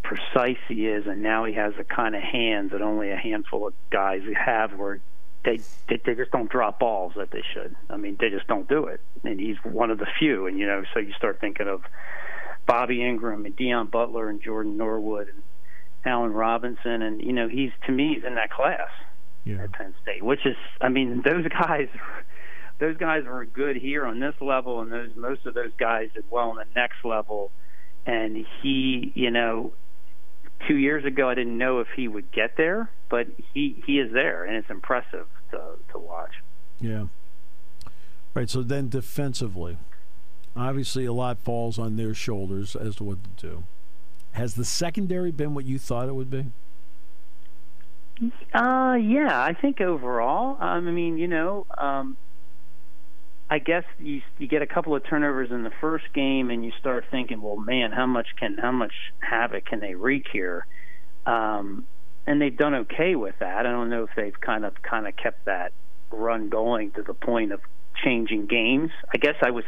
precise 0.03 0.57
he 0.67 0.87
is, 0.87 1.05
and 1.07 1.21
now 1.21 1.45
he 1.45 1.53
has 1.53 1.73
the 1.77 1.83
kind 1.83 2.15
of 2.15 2.21
hands 2.21 2.71
that 2.71 2.81
only 2.81 3.11
a 3.11 3.15
handful 3.15 3.67
of 3.67 3.73
guys 3.89 4.21
have, 4.35 4.73
where 4.73 4.99
they, 5.45 5.59
they 5.87 5.97
they 6.05 6.15
just 6.15 6.31
don't 6.31 6.49
drop 6.49 6.79
balls 6.79 7.13
that 7.15 7.31
they 7.31 7.43
should. 7.53 7.75
I 7.89 7.97
mean, 7.97 8.17
they 8.19 8.29
just 8.29 8.47
don't 8.47 8.67
do 8.67 8.85
it, 8.85 9.01
and 9.23 9.39
he's 9.39 9.57
one 9.63 9.91
of 9.91 9.99
the 9.99 10.07
few. 10.17 10.47
And 10.47 10.59
you 10.59 10.65
know, 10.65 10.83
so 10.93 10.99
you 10.99 11.13
start 11.13 11.39
thinking 11.39 11.67
of 11.67 11.83
Bobby 12.65 12.99
Engram 12.99 13.45
and 13.45 13.55
Deon 13.55 13.91
Butler 13.91 14.29
and 14.29 14.41
Jordan 14.41 14.77
Norwood 14.77 15.29
and 15.29 15.43
Allen 16.05 16.33
Robinson, 16.33 17.01
and 17.01 17.21
you 17.21 17.33
know, 17.33 17.47
he's 17.47 17.71
to 17.85 17.91
me 17.91 18.15
he's 18.15 18.23
in 18.23 18.35
that 18.35 18.51
class 18.51 18.89
yeah. 19.43 19.63
at 19.63 19.71
Penn 19.71 19.93
State, 20.01 20.23
which 20.23 20.45
is, 20.45 20.57
I 20.81 20.89
mean, 20.89 21.21
those 21.23 21.47
guys. 21.47 21.89
Those 22.79 22.95
guys 22.95 23.25
were 23.25 23.43
good 23.43 23.75
here 23.75 24.05
on 24.05 24.21
this 24.21 24.35
level, 24.39 24.79
and 24.79 24.89
those 24.89 25.09
most 25.13 25.45
of 25.45 25.53
those 25.53 25.73
guys 25.77 26.11
did 26.13 26.23
well 26.29 26.51
on 26.51 26.55
the 26.55 26.63
next 26.77 27.03
level. 27.03 27.51
And 28.05 28.45
he, 28.61 29.11
you 29.15 29.31
know, 29.31 29.73
two 30.67 30.75
years 30.75 31.05
ago, 31.05 31.29
I 31.29 31.35
didn't 31.35 31.57
know 31.57 31.79
if 31.79 31.87
he 31.95 32.07
would 32.07 32.31
get 32.31 32.57
there, 32.57 32.89
but 33.09 33.27
he 33.53 33.81
he 33.85 33.99
is 33.99 34.11
there, 34.11 34.43
and 34.43 34.55
it's 34.55 34.69
impressive 34.69 35.27
to 35.51 35.61
to 35.91 35.97
watch. 35.99 36.31
Yeah. 36.79 37.05
Right. 38.33 38.49
So 38.49 38.61
then, 38.61 38.89
defensively, 38.89 39.77
obviously, 40.55 41.05
a 41.05 41.13
lot 41.13 41.39
falls 41.39 41.79
on 41.79 41.95
their 41.95 42.13
shoulders 42.13 42.75
as 42.75 42.95
to 42.97 43.03
what 43.03 43.23
to 43.23 43.47
do. 43.47 43.63
Has 44.33 44.53
the 44.53 44.65
secondary 44.65 45.31
been 45.31 45.53
what 45.53 45.65
you 45.65 45.79
thought 45.79 46.07
it 46.07 46.15
would 46.15 46.29
be? 46.29 46.45
Uh, 48.53 48.97
yeah, 49.01 49.41
I 49.41 49.53
think 49.59 49.81
overall. 49.81 50.57
Um, 50.59 50.87
I 50.87 50.91
mean, 50.91 51.17
you 51.17 51.27
know, 51.27 51.65
um, 51.77 52.17
I 53.49 53.59
guess 53.59 53.83
you 53.99 54.21
you 54.37 54.47
get 54.47 54.61
a 54.61 54.67
couple 54.67 54.95
of 54.95 55.03
turnovers 55.03 55.49
in 55.51 55.63
the 55.63 55.71
first 55.81 56.05
game, 56.13 56.51
and 56.51 56.63
you 56.63 56.71
start 56.79 57.05
thinking, 57.09 57.41
well, 57.41 57.55
man, 57.55 57.91
how 57.91 58.05
much 58.05 58.27
can 58.39 58.57
how 58.57 58.71
much 58.71 58.93
havoc 59.19 59.65
can 59.65 59.79
they 59.79 59.95
wreak 59.95 60.25
here? 60.31 60.67
Um, 61.25 61.85
and 62.27 62.39
they've 62.39 62.55
done 62.55 62.75
okay 62.75 63.15
with 63.15 63.35
that. 63.39 63.65
I 63.65 63.71
don't 63.71 63.89
know 63.89 64.03
if 64.03 64.11
they've 64.15 64.39
kind 64.39 64.65
of 64.65 64.81
kind 64.83 65.07
of 65.07 65.15
kept 65.15 65.45
that 65.45 65.73
run 66.11 66.49
going 66.49 66.91
to 66.91 67.01
the 67.01 67.13
point 67.13 67.51
of 67.51 67.61
changing 68.03 68.45
games. 68.45 68.91
I 69.13 69.17
guess 69.17 69.35
I 69.41 69.49
was, 69.49 69.63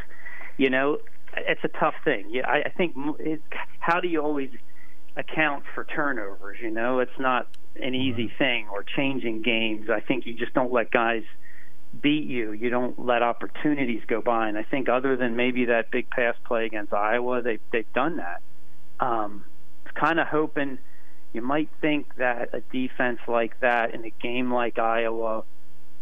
you 0.57 0.69
know, 0.69 0.99
it's 1.35 1.63
a 1.63 1.67
tough 1.67 1.95
thing. 2.03 2.27
Yeah, 2.29 2.47
I, 2.47 2.63
I 2.65 2.69
think 2.69 2.95
it, 3.19 3.41
how 3.79 3.99
do 3.99 4.07
you 4.07 4.21
always 4.21 4.51
account 5.15 5.63
for 5.73 5.85
turnovers? 5.85 6.57
You 6.61 6.71
know, 6.71 6.99
it's 6.99 7.19
not 7.19 7.47
an 7.81 7.95
easy 7.95 8.31
thing 8.37 8.67
or 8.71 8.83
changing 8.83 9.41
games. 9.41 9.89
I 9.89 10.01
think 10.01 10.25
you 10.25 10.33
just 10.33 10.53
don't 10.53 10.71
let 10.71 10.91
guys 10.91 11.23
beat 11.99 12.27
you. 12.27 12.53
You 12.53 12.69
don't 12.69 12.97
let 13.05 13.21
opportunities 13.21 14.01
go 14.07 14.21
by. 14.21 14.47
And 14.47 14.57
I 14.57 14.63
think 14.63 14.87
other 14.87 15.15
than 15.17 15.35
maybe 15.35 15.65
that 15.65 15.91
big 15.91 16.09
pass 16.09 16.35
play 16.45 16.65
against 16.65 16.93
Iowa, 16.93 17.41
they 17.41 17.59
they've 17.71 17.91
done 17.93 18.17
that. 18.17 18.41
Um, 18.99 19.45
kind 19.93 20.19
of 20.19 20.27
hoping 20.27 20.77
you 21.33 21.41
might 21.41 21.69
think 21.79 22.15
that 22.15 22.49
a 22.53 22.61
defense 22.71 23.19
like 23.27 23.59
that 23.61 23.93
in 23.93 24.05
a 24.05 24.09
game 24.09 24.53
like 24.53 24.79
Iowa, 24.79 25.43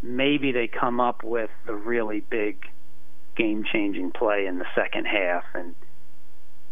maybe 0.02 0.52
they 0.52 0.67
come 0.67 0.99
up 0.99 1.23
with 1.23 1.49
the 1.65 1.73
really 1.73 2.21
big 2.21 2.65
game-changing 3.36 4.12
play 4.12 4.45
in 4.47 4.60
the 4.60 4.65
second 4.75 5.06
half, 5.06 5.43
and 5.54 5.75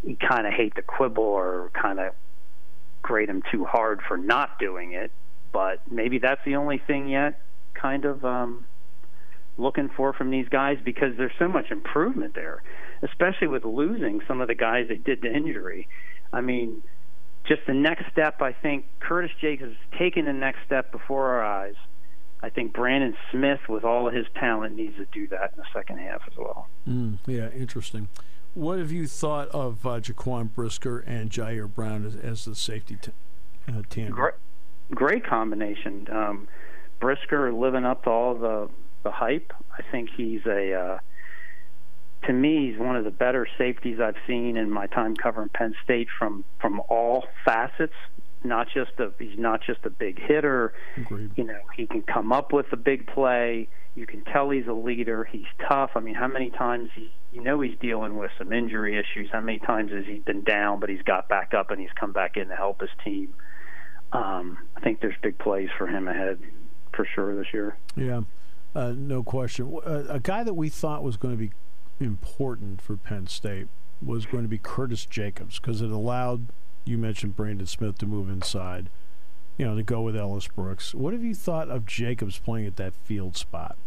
you 0.04 0.16
kind 0.18 0.48
of 0.48 0.54
hate 0.54 0.76
to 0.76 0.82
quibble 0.82 1.24
or 1.24 1.72
kind 1.74 2.00
of 2.00 2.14
grade 3.02 3.30
them 3.30 3.44
too 3.52 3.64
hard 3.64 4.02
for 4.08 4.18
not 4.18 4.60
doing 4.60 4.94
it. 4.94 5.12
But 5.52 5.90
maybe 5.90 6.20
that's 6.20 6.44
the 6.46 6.56
only 6.56 6.78
thing 6.78 7.08
yet, 7.08 7.40
kind 7.74 8.06
of. 8.06 8.26
Um, 8.26 8.66
looking 9.58 9.90
for 9.96 10.14
from 10.14 10.30
these 10.30 10.48
guys 10.50 10.78
because 10.84 11.18
there's 11.18 11.32
so 11.40 11.48
much 11.48 11.72
improvement 11.72 12.36
there, 12.36 12.62
especially 13.02 13.48
with 13.48 13.66
losing 13.66 14.22
some 14.28 14.42
of 14.42 14.48
the 14.48 14.56
guys 14.56 14.88
that 14.90 15.04
did 15.04 15.22
the 15.22 15.34
injury. 15.34 15.88
I 16.32 16.42
mean, 16.42 16.84
just 17.46 17.62
the 17.66 17.74
next 17.74 18.12
step, 18.12 18.42
I 18.42 18.54
think 18.54 18.86
Curtis 19.00 19.32
Jacobs 19.40 19.76
has 19.76 20.00
taken 20.00 20.26
the 20.26 20.34
next 20.34 20.60
step 20.66 20.92
before 20.92 21.28
our 21.30 21.44
eyes. 21.44 21.76
I 22.42 22.50
think 22.50 22.74
Brandon 22.74 23.16
Smith, 23.32 23.62
with 23.68 23.84
all 23.84 24.08
of 24.08 24.14
his 24.14 24.28
talent, 24.36 24.76
needs 24.76 24.96
to 24.98 25.06
do 25.12 25.28
that 25.30 25.54
in 25.54 25.58
the 25.58 25.66
second 25.74 25.98
half 26.00 26.22
as 26.28 26.38
well. 26.38 26.68
Mm, 26.88 27.18
yeah, 27.26 27.50
interesting. 27.50 28.10
What 28.54 28.80
have 28.80 28.92
you 28.92 29.08
thought 29.08 29.50
of 29.50 29.86
uh, 29.86 30.00
Jaquan 30.00 30.54
Brisker 30.54 31.00
and 31.00 31.32
Ji'Ayir 31.32 31.74
Brown 31.74 32.06
as, 32.06 32.16
as 32.16 32.46
the 32.46 32.56
safety 32.56 32.98
t- 33.02 33.12
uh, 33.68 33.82
tandem? 33.90 34.14
Great, 34.14 34.34
great 34.92 35.26
combination. 35.26 36.08
Um, 36.12 36.48
Brisker 37.00 37.52
living 37.54 37.86
up 37.86 38.04
to 38.04 38.10
all 38.10 38.36
the 38.36 38.70
the 39.08 39.12
hype. 39.12 39.54
I 39.72 39.82
think 39.90 40.10
he's 40.16 40.46
a 40.46 40.74
uh, 40.74 41.00
to 42.28 42.34
me 42.34 42.70
he's 42.70 42.80
one 42.80 42.98
of 42.98 43.06
the 43.06 43.12
better 43.12 43.48
safeties 43.58 44.00
I've 44.02 44.18
seen 44.28 44.58
in 44.58 44.70
my 44.70 44.88
time 44.88 45.16
covering 45.16 45.50
Penn 45.50 45.76
State 45.84 46.10
from 46.20 46.44
from 46.60 46.82
all 46.90 47.26
facets. 47.46 47.94
Not 48.44 48.68
just 48.74 48.92
a 49.00 49.12
he's 49.18 49.40
not 49.40 49.62
just 49.66 49.80
a 49.86 49.90
big 49.90 50.20
hitter. 50.20 50.74
Agreed. 50.98 51.32
You 51.38 51.46
know 51.46 51.60
he 51.76 51.88
can 51.88 52.02
come 52.02 52.34
up 52.34 52.52
with 52.52 52.66
a 52.74 52.78
big 52.78 53.08
play. 53.08 53.70
You 53.96 54.06
can 54.06 54.24
tell 54.26 54.50
he's 54.50 54.68
a 54.68 54.74
leader. 54.74 55.24
He's 55.24 55.48
tough. 55.68 55.92
I 55.96 56.02
mean, 56.02 56.14
how 56.14 56.28
many 56.28 56.50
times 56.50 56.90
he 56.94 57.12
you 57.32 57.42
know 57.42 57.62
he's 57.62 57.78
dealing 57.80 58.18
with 58.18 58.32
some 58.38 58.52
injury 58.52 58.98
issues. 58.98 59.30
How 59.32 59.40
many 59.40 59.60
times 59.60 59.92
has 59.92 60.06
he 60.06 60.20
been 60.20 60.44
down, 60.44 60.82
but 60.82 60.90
he's 60.90 61.02
got 61.04 61.30
back 61.30 61.54
up 61.54 61.72
and 61.72 61.80
he's 61.80 61.94
come 61.98 62.12
back 62.12 62.36
in 62.36 62.50
to 62.50 62.56
help 62.56 62.82
his 62.82 62.90
team. 63.06 63.34
Um, 64.12 64.58
I 64.76 64.82
think 64.82 65.00
there's 65.00 65.18
big 65.22 65.38
plays 65.38 65.70
for 65.78 65.88
him 65.88 66.08
ahead 66.08 66.40
for 66.94 67.06
sure 67.16 67.36
this 67.36 67.54
year. 67.54 67.78
Yeah. 67.96 68.22
Uh, 68.78 68.94
no 68.96 69.24
question. 69.24 69.76
Uh, 69.84 70.04
a 70.08 70.20
guy 70.20 70.44
that 70.44 70.54
we 70.54 70.70
thought 70.70 71.02
was 71.02 71.18
going 71.18 71.34
to 71.34 71.38
be 71.38 71.52
important 72.00 72.80
for 72.80 72.96
Penn 72.96 73.26
State 73.26 73.70
was 74.06 74.28
going 74.28 74.44
to 74.44 74.48
be 74.48 74.60
Curtis 74.60 75.04
Jacobs 75.04 75.58
because 75.58 75.82
it 75.82 75.90
allowed 75.90 76.50
you 76.86 76.96
mentioned 77.00 77.36
Brandon 77.36 77.66
Smith 77.66 77.98
to 77.98 78.06
move 78.06 78.30
inside, 78.30 78.92
you 79.58 79.66
know, 79.66 79.76
to 79.76 79.82
go 79.82 80.02
with 80.02 80.16
Ellis 80.16 80.48
Brooks. 80.48 80.94
What 80.94 81.14
have 81.14 81.24
you 81.24 81.34
thought 81.34 81.70
of 81.70 81.88
Jacobs 81.88 82.38
playing 82.38 82.68
at 82.68 82.76
that 82.76 82.94
field 82.94 83.36
spot? 83.36 83.78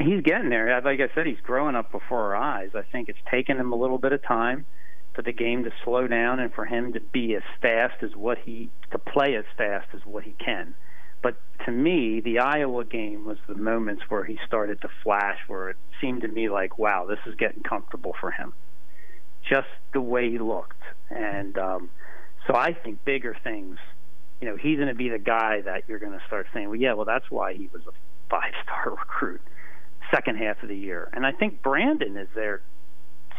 He's 0.00 0.22
getting 0.22 0.48
there. 0.48 0.80
Like 0.80 1.00
I 1.00 1.14
said, 1.14 1.26
he's 1.26 1.40
growing 1.42 1.76
up 1.76 1.92
before 1.92 2.34
our 2.34 2.36
eyes. 2.36 2.70
I 2.74 2.82
think 2.90 3.10
it's 3.10 3.18
taken 3.30 3.58
him 3.58 3.70
a 3.70 3.76
little 3.76 3.98
bit 3.98 4.12
of 4.12 4.22
time 4.22 4.64
for 5.12 5.20
the 5.20 5.32
game 5.32 5.64
to 5.64 5.72
slow 5.84 6.08
down 6.08 6.40
and 6.40 6.54
for 6.54 6.64
him 6.64 6.94
to 6.94 7.00
be 7.00 7.34
as 7.34 7.42
fast 7.60 8.02
as 8.02 8.16
what 8.16 8.38
he 8.38 8.70
to 8.92 8.98
play 8.98 9.36
as 9.36 9.44
fast 9.58 9.88
as 9.92 10.06
what 10.06 10.24
he 10.24 10.34
can. 10.42 10.74
But 11.22 11.36
to 11.64 11.72
me, 11.72 12.20
the 12.20 12.40
Iowa 12.40 12.84
game 12.84 13.24
was 13.24 13.38
the 13.46 13.54
moments 13.54 14.02
where 14.08 14.24
he 14.24 14.38
started 14.46 14.80
to 14.82 14.88
flash, 15.02 15.38
where 15.46 15.70
it 15.70 15.76
seemed 16.00 16.22
to 16.22 16.28
me 16.28 16.48
like, 16.48 16.78
wow, 16.78 17.06
this 17.06 17.20
is 17.26 17.34
getting 17.36 17.62
comfortable 17.62 18.14
for 18.20 18.30
him. 18.30 18.52
Just 19.48 19.68
the 19.92 20.00
way 20.00 20.30
he 20.30 20.38
looked. 20.38 20.82
And 21.10 21.56
um, 21.58 21.90
so 22.46 22.54
I 22.54 22.72
think 22.72 23.04
bigger 23.04 23.36
things, 23.44 23.78
you 24.40 24.48
know, 24.48 24.56
he's 24.56 24.76
going 24.76 24.88
to 24.88 24.94
be 24.94 25.08
the 25.08 25.18
guy 25.18 25.60
that 25.62 25.84
you're 25.88 26.00
going 26.00 26.18
to 26.18 26.24
start 26.26 26.48
saying, 26.52 26.68
well, 26.68 26.78
yeah, 26.78 26.94
well, 26.94 27.04
that's 27.04 27.30
why 27.30 27.54
he 27.54 27.68
was 27.72 27.82
a 27.86 27.92
five 28.28 28.52
star 28.62 28.90
recruit 28.98 29.40
second 30.12 30.36
half 30.36 30.62
of 30.62 30.68
the 30.68 30.76
year. 30.76 31.08
And 31.12 31.24
I 31.26 31.32
think 31.32 31.62
Brandon 31.62 32.16
is 32.16 32.28
there 32.34 32.62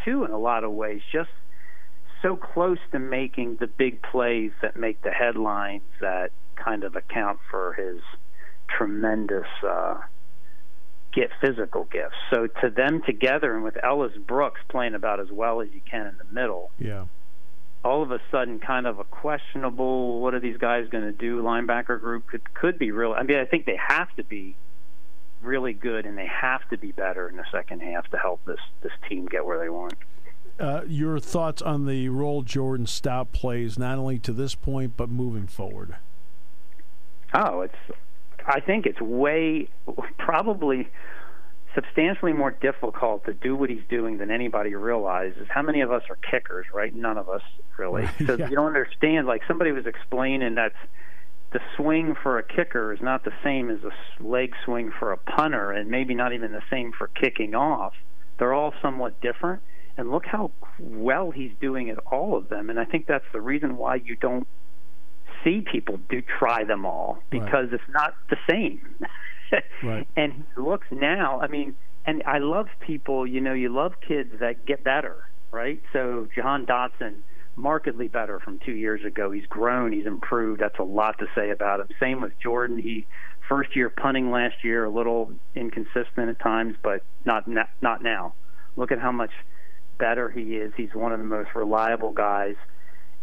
too 0.05 0.23
in 0.23 0.31
a 0.31 0.37
lot 0.37 0.63
of 0.63 0.71
ways, 0.71 1.01
just 1.11 1.29
so 2.21 2.35
close 2.35 2.79
to 2.91 2.99
making 2.99 3.57
the 3.59 3.67
big 3.67 4.01
plays 4.01 4.51
that 4.61 4.75
make 4.75 5.01
the 5.01 5.11
headlines 5.11 5.83
that 6.01 6.31
kind 6.55 6.83
of 6.83 6.95
account 6.95 7.39
for 7.49 7.73
his 7.73 8.01
tremendous 8.67 9.47
uh, 9.65 9.97
get 11.13 11.29
physical 11.41 11.85
gifts. 11.85 12.15
So 12.29 12.47
to 12.61 12.69
them 12.69 13.01
together, 13.05 13.53
and 13.53 13.63
with 13.63 13.77
Ellis 13.83 14.13
Brooks 14.17 14.61
playing 14.69 14.95
about 14.95 15.19
as 15.19 15.31
well 15.31 15.61
as 15.61 15.69
you 15.73 15.81
can 15.89 16.07
in 16.07 16.17
the 16.17 16.33
middle, 16.33 16.71
yeah. 16.79 17.05
All 17.85 18.01
of 18.01 18.11
a 18.13 18.21
sudden, 18.31 18.59
kind 18.59 18.87
of 18.87 18.99
a 18.99 19.03
questionable. 19.03 20.21
What 20.21 20.33
are 20.33 20.39
these 20.39 20.55
guys 20.55 20.87
going 20.89 21.03
to 21.03 21.11
do? 21.11 21.43
Linebacker 21.43 21.99
group 21.99 22.27
could 22.27 22.53
could 22.53 22.79
be 22.79 22.91
real. 22.91 23.11
I 23.11 23.23
mean, 23.23 23.37
I 23.37 23.43
think 23.43 23.65
they 23.65 23.75
have 23.75 24.07
to 24.15 24.23
be 24.23 24.55
really 25.41 25.73
good, 25.73 26.05
and 26.05 26.17
they 26.17 26.27
have 26.27 26.67
to 26.69 26.77
be 26.77 26.93
better 26.93 27.27
in 27.27 27.35
the 27.35 27.43
second 27.51 27.81
half 27.81 28.09
to 28.11 28.17
help 28.17 28.39
this 28.45 28.59
this 28.81 28.93
team 29.09 29.25
get 29.25 29.45
where 29.45 29.59
they 29.59 29.69
want. 29.69 29.95
Uh, 30.59 30.83
your 30.87 31.19
thoughts 31.19 31.61
on 31.61 31.85
the 31.85 32.09
role 32.09 32.41
Jordan 32.41 32.87
Stout 32.87 33.31
plays, 33.31 33.77
not 33.77 33.97
only 33.97 34.19
to 34.19 34.31
this 34.31 34.55
point 34.55 34.95
but 34.95 35.09
moving 35.09 35.47
forward? 35.47 35.97
Oh, 37.33 37.61
it's. 37.61 37.75
I 38.45 38.59
think 38.59 38.85
it's 38.85 38.99
way 38.99 39.69
probably 40.17 40.89
substantially 41.73 42.33
more 42.33 42.51
difficult 42.51 43.25
to 43.25 43.33
do 43.33 43.55
what 43.55 43.69
he's 43.69 43.83
doing 43.89 44.17
than 44.17 44.29
anybody 44.29 44.75
realizes. 44.75 45.47
How 45.49 45.61
many 45.61 45.81
of 45.81 45.91
us 45.91 46.03
are 46.09 46.17
kickers, 46.17 46.65
right? 46.73 46.93
None 46.93 47.17
of 47.17 47.29
us 47.29 47.41
really. 47.77 48.07
So 48.25 48.35
yeah. 48.35 48.49
you 48.49 48.55
don't 48.55 48.67
understand. 48.67 49.27
Like 49.27 49.41
somebody 49.47 49.71
was 49.71 49.85
explaining 49.85 50.55
that 50.55 50.73
the 51.51 51.59
swing 51.75 52.15
for 52.21 52.39
a 52.39 52.43
kicker 52.43 52.93
is 52.93 53.01
not 53.01 53.23
the 53.23 53.33
same 53.43 53.69
as 53.69 53.79
a 53.83 54.23
leg 54.23 54.53
swing 54.65 54.91
for 54.97 55.11
a 55.11 55.17
punter, 55.17 55.71
and 55.71 55.89
maybe 55.89 56.13
not 56.15 56.33
even 56.33 56.51
the 56.51 56.63
same 56.69 56.91
for 56.91 57.07
kicking 57.07 57.55
off. 57.55 57.93
They're 58.39 58.53
all 58.53 58.73
somewhat 58.81 59.21
different. 59.21 59.61
And 59.95 60.09
look 60.09 60.25
how 60.25 60.51
well 60.79 61.29
he's 61.29 61.51
doing 61.61 61.91
at 61.91 61.99
all 62.11 62.35
of 62.35 62.49
them. 62.49 62.71
And 62.71 62.79
I 62.79 62.85
think 62.85 63.05
that's 63.05 63.25
the 63.31 63.41
reason 63.41 63.77
why 63.77 63.95
you 63.95 64.15
don't 64.15 64.47
see 65.43 65.61
people 65.61 65.99
do 66.09 66.21
try 66.21 66.63
them 66.63 66.85
all 66.85 67.19
because 67.29 67.71
right. 67.71 67.73
it's 67.73 67.83
not 67.89 68.15
the 68.29 68.37
same. 68.49 68.81
right. 69.83 70.07
And 70.15 70.33
he 70.33 70.61
looks 70.61 70.87
now. 70.91 71.39
I 71.41 71.47
mean, 71.47 71.75
and 72.05 72.23
I 72.25 72.39
love 72.39 72.67
people. 72.79 73.25
You 73.27 73.41
know, 73.41 73.53
you 73.53 73.69
love 73.69 73.93
kids 74.05 74.31
that 74.39 74.65
get 74.65 74.83
better, 74.83 75.15
right? 75.51 75.81
So 75.93 76.27
Jahan 76.35 76.65
Dotson, 76.65 77.15
markedly 77.55 78.07
better 78.07 78.39
from 78.39 78.59
two 78.59 78.73
years 78.73 79.03
ago. 79.05 79.31
He's 79.31 79.45
grown. 79.45 79.91
He's 79.91 80.05
improved. 80.05 80.61
That's 80.61 80.79
a 80.79 80.83
lot 80.83 81.19
to 81.19 81.27
say 81.35 81.51
about 81.51 81.79
him. 81.79 81.87
Same 81.99 82.21
with 82.21 82.33
Jordan. 82.39 82.77
He 82.77 83.05
first 83.47 83.75
year 83.75 83.89
punting 83.89 84.31
last 84.31 84.63
year, 84.63 84.85
a 84.85 84.89
little 84.89 85.31
inconsistent 85.55 86.29
at 86.29 86.39
times, 86.39 86.75
but 86.81 87.03
not 87.25 87.47
not 87.47 87.69
not 87.81 88.01
now. 88.01 88.33
Look 88.75 88.91
at 88.91 88.99
how 88.99 89.11
much 89.11 89.31
better 89.99 90.29
he 90.29 90.57
is. 90.57 90.73
He's 90.75 90.93
one 90.93 91.11
of 91.11 91.19
the 91.19 91.25
most 91.25 91.49
reliable 91.55 92.11
guys 92.11 92.55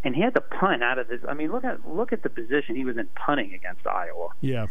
and 0.03 0.15
he 0.15 0.23
had 0.23 0.35
to 0.35 0.41
punt 0.41 0.83
out 0.83 0.99
of 0.99 1.09
this. 1.09 1.21
I 1.29 1.35
mean, 1.35 1.53
look 1.53 1.65
at 1.65 1.89
look 1.89 2.13
at 2.13 2.23
the 2.23 2.31
position 2.31 2.77
he 2.77 2.85
was 2.85 2.97
in 2.97 3.09
punting 3.15 3.55
against 3.55 3.87
Iowa. 3.87 4.29
Yeah, 4.41 4.67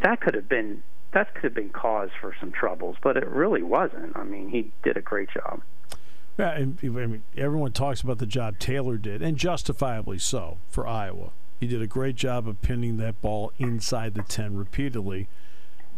that 0.00 0.20
could 0.20 0.34
have 0.34 0.48
been 0.48 0.82
that 1.12 1.34
could 1.34 1.44
have 1.44 1.54
been 1.54 1.70
cause 1.70 2.10
for 2.20 2.34
some 2.40 2.52
troubles, 2.52 2.96
but 3.02 3.16
it 3.16 3.26
really 3.26 3.62
wasn't. 3.62 4.16
I 4.16 4.24
mean, 4.24 4.48
he 4.48 4.72
did 4.82 4.96
a 4.96 5.02
great 5.02 5.28
job. 5.30 5.62
Yeah, 6.38 6.52
and, 6.52 6.78
I 6.82 6.86
mean, 6.88 7.22
everyone 7.36 7.72
talks 7.72 8.00
about 8.00 8.18
the 8.18 8.26
job 8.26 8.58
Taylor 8.58 8.96
did, 8.96 9.20
and 9.20 9.36
justifiably 9.36 10.18
so 10.18 10.58
for 10.70 10.86
Iowa. 10.86 11.30
He 11.60 11.66
did 11.66 11.82
a 11.82 11.86
great 11.86 12.16
job 12.16 12.48
of 12.48 12.62
pinning 12.62 12.96
that 12.96 13.20
ball 13.20 13.52
inside 13.58 14.14
the 14.14 14.22
ten 14.22 14.56
repeatedly. 14.56 15.28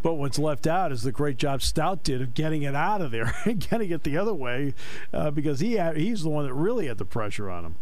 But 0.03 0.15
what's 0.15 0.37
left 0.37 0.67
out 0.67 0.91
is 0.91 1.01
the 1.01 1.11
great 1.11 1.37
job 1.37 1.63
Stout 1.63 2.03
did 2.03 2.21
of 2.21 2.35
getting 2.35 2.61
it 2.61 2.75
out 2.75 3.01
of 3.01 3.09
there 3.09 3.33
and 3.45 3.59
getting 3.59 3.89
it 3.89 4.03
the 4.03 4.17
other 4.17 4.35
way, 4.35 4.75
uh, 5.11 5.31
because 5.31 5.61
he 5.61 5.73
had, 5.73 5.97
he's 5.97 6.21
the 6.21 6.29
one 6.29 6.45
that 6.45 6.53
really 6.53 6.85
had 6.85 6.99
the 6.99 7.05
pressure 7.05 7.49
on 7.49 7.65
him. 7.65 7.75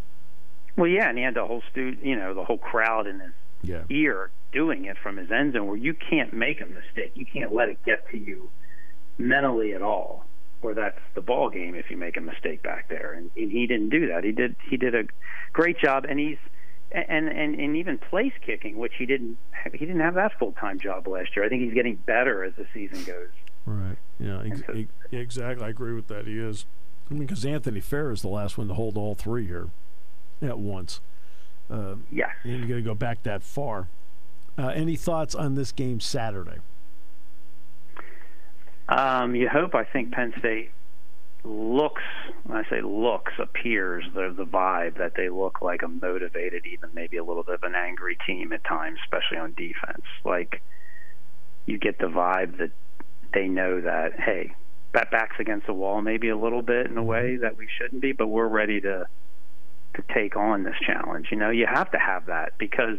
Well, 0.75 0.87
yeah, 0.87 1.09
and 1.09 1.17
he 1.17 1.23
had 1.23 1.35
the 1.35 1.45
whole 1.45 1.61
stu- 1.71 1.97
you 2.01 2.15
know, 2.15 2.33
the 2.33 2.43
whole 2.43 2.57
crowd 2.57 3.07
in 3.07 3.19
his 3.19 3.31
yeah. 3.61 3.83
ear 3.89 4.31
doing 4.51 4.85
it 4.85 4.97
from 5.01 5.17
his 5.17 5.31
end 5.31 5.53
zone, 5.53 5.67
where 5.67 5.77
you 5.77 5.93
can't 5.93 6.33
make 6.33 6.61
a 6.61 6.65
mistake. 6.65 7.11
You 7.15 7.25
can't 7.25 7.53
let 7.53 7.69
it 7.69 7.83
get 7.85 8.09
to 8.09 8.17
you 8.17 8.49
mentally 9.17 9.73
at 9.73 9.81
all, 9.81 10.25
or 10.61 10.73
that's 10.73 10.99
the 11.13 11.21
ball 11.21 11.49
game 11.49 11.75
if 11.75 11.89
you 11.89 11.97
make 11.97 12.17
a 12.17 12.21
mistake 12.21 12.63
back 12.63 12.89
there. 12.89 13.13
And, 13.13 13.29
and 13.35 13.51
he 13.51 13.67
didn't 13.67 13.89
do 13.89 14.07
that. 14.07 14.23
He 14.23 14.31
did. 14.31 14.55
He 14.67 14.77
did 14.77 14.95
a 14.95 15.03
great 15.51 15.77
job, 15.79 16.05
and 16.07 16.19
he's 16.19 16.37
and 16.91 17.27
and 17.27 17.55
and 17.55 17.75
even 17.75 17.97
place 17.97 18.33
kicking, 18.45 18.77
which 18.77 18.93
he 18.97 19.05
didn't 19.05 19.37
he 19.71 19.79
didn't 19.79 20.01
have 20.01 20.15
that 20.15 20.37
full 20.39 20.53
time 20.53 20.79
job 20.79 21.07
last 21.07 21.35
year. 21.35 21.45
I 21.45 21.49
think 21.49 21.63
he's 21.63 21.73
getting 21.73 21.95
better 21.95 22.43
as 22.43 22.53
the 22.55 22.65
season 22.73 23.03
goes. 23.03 23.29
Right. 23.65 23.97
Yeah. 24.19 24.41
Ex- 24.45 24.61
so, 24.65 24.85
exactly. 25.11 25.65
I 25.65 25.69
agree 25.69 25.93
with 25.93 26.07
that. 26.07 26.25
He 26.25 26.37
is. 26.37 26.65
I 27.09 27.13
mean, 27.13 27.27
because 27.27 27.45
Anthony 27.45 27.79
Fera 27.79 28.13
is 28.13 28.21
the 28.21 28.27
last 28.29 28.57
one 28.57 28.67
to 28.69 28.73
hold 28.73 28.97
all 28.97 29.13
three 29.13 29.45
here 29.45 29.69
at 30.43 30.59
once. 30.59 31.01
Uh, 31.69 31.95
yes. 32.11 32.29
You're 32.43 32.59
going 32.59 32.71
to 32.71 32.81
go 32.81 32.95
back 32.95 33.23
that 33.23 33.43
far. 33.43 33.87
Uh, 34.57 34.67
any 34.67 34.95
thoughts 34.95 35.33
on 35.33 35.55
this 35.55 35.71
game 35.71 35.99
Saturday? 35.99 36.59
Um, 38.89 39.35
you 39.35 39.49
hope. 39.49 39.73
I 39.73 39.83
think 39.83 40.11
Penn 40.11 40.33
State 40.37 40.71
looks. 41.43 42.03
When 42.43 42.57
I 42.57 42.69
say 42.69 42.81
looks, 42.81 43.33
appears 43.39 44.05
the 44.13 44.33
the 44.35 44.45
vibe 44.45 44.97
that 44.97 45.13
they 45.15 45.29
look 45.29 45.61
like 45.61 45.81
a 45.81 45.87
motivated, 45.87 46.65
even 46.65 46.89
maybe 46.93 47.17
a 47.17 47.23
little 47.23 47.43
bit 47.43 47.55
of 47.55 47.63
an 47.63 47.75
angry 47.75 48.17
team 48.27 48.53
at 48.53 48.63
times, 48.63 48.99
especially 49.03 49.37
on 49.37 49.53
defense. 49.53 50.03
Like 50.23 50.61
you 51.65 51.77
get 51.77 51.97
the 51.97 52.07
vibe 52.07 52.57
that 52.57 52.71
they 53.33 53.47
know 53.47 53.81
that 53.81 54.19
hey, 54.19 54.53
that 54.93 55.09
backs 55.09 55.37
against 55.39 55.65
the 55.65 55.73
wall 55.73 56.01
maybe 56.01 56.29
a 56.29 56.37
little 56.37 56.61
bit 56.61 56.87
in 56.87 56.97
a 56.97 57.03
way 57.03 57.37
that 57.37 57.57
we 57.57 57.67
shouldn't 57.77 58.01
be, 58.01 58.11
but 58.11 58.27
we're 58.27 58.47
ready 58.47 58.81
to 58.81 59.07
to 59.95 60.03
take 60.13 60.35
on 60.35 60.63
this 60.63 60.75
challenge. 60.85 61.27
You 61.31 61.37
know, 61.37 61.49
you 61.49 61.65
have 61.65 61.91
to 61.91 61.99
have 61.99 62.25
that 62.27 62.57
because 62.57 62.97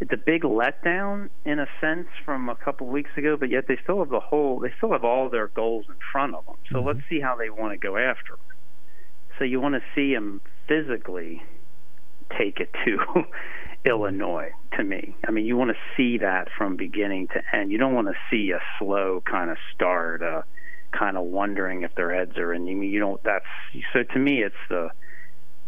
it's 0.00 0.12
a 0.12 0.16
big 0.16 0.42
letdown 0.42 1.28
in 1.44 1.58
a 1.58 1.66
sense 1.80 2.06
from 2.24 2.48
a 2.48 2.54
couple 2.54 2.86
of 2.86 2.92
weeks 2.92 3.10
ago, 3.16 3.36
but 3.36 3.50
yet 3.50 3.66
they 3.66 3.78
still 3.82 3.98
have 3.98 4.10
the 4.10 4.20
whole 4.20 4.60
they 4.60 4.72
still 4.76 4.92
have 4.92 5.04
all 5.04 5.28
their 5.28 5.48
goals 5.48 5.86
in 5.88 5.96
front 6.12 6.34
of 6.34 6.46
them. 6.46 6.56
So 6.70 6.78
mm-hmm. 6.78 6.86
let's 6.88 7.00
see 7.08 7.20
how 7.20 7.36
they 7.36 7.50
want 7.50 7.72
to 7.72 7.78
go 7.78 7.96
after. 7.96 8.32
Them. 8.32 8.56
So 9.38 9.44
you 9.44 9.60
want 9.60 9.74
to 9.74 9.82
see 9.94 10.14
them 10.14 10.40
physically 10.66 11.42
take 12.36 12.60
it 12.60 12.70
to 12.84 13.24
Illinois 13.84 14.50
to 14.76 14.84
me. 14.84 15.16
I 15.26 15.30
mean, 15.30 15.46
you 15.46 15.56
want 15.56 15.70
to 15.70 15.76
see 15.96 16.18
that 16.18 16.48
from 16.56 16.76
beginning 16.76 17.28
to 17.28 17.42
end. 17.56 17.72
You 17.72 17.78
don't 17.78 17.94
want 17.94 18.08
to 18.08 18.14
see 18.30 18.50
a 18.50 18.60
slow 18.78 19.22
kind 19.24 19.50
of 19.50 19.56
start, 19.74 20.22
uh, 20.22 20.42
kind 20.92 21.16
of 21.16 21.24
wondering 21.24 21.82
if 21.82 21.94
their 21.94 22.14
heads 22.14 22.36
are 22.36 22.52
in. 22.52 22.62
I 22.68 22.74
mean, 22.74 22.90
you 22.90 23.00
don't. 23.00 23.22
That's 23.24 23.44
so 23.92 24.02
to 24.02 24.18
me, 24.18 24.42
it's 24.42 24.54
the 24.68 24.90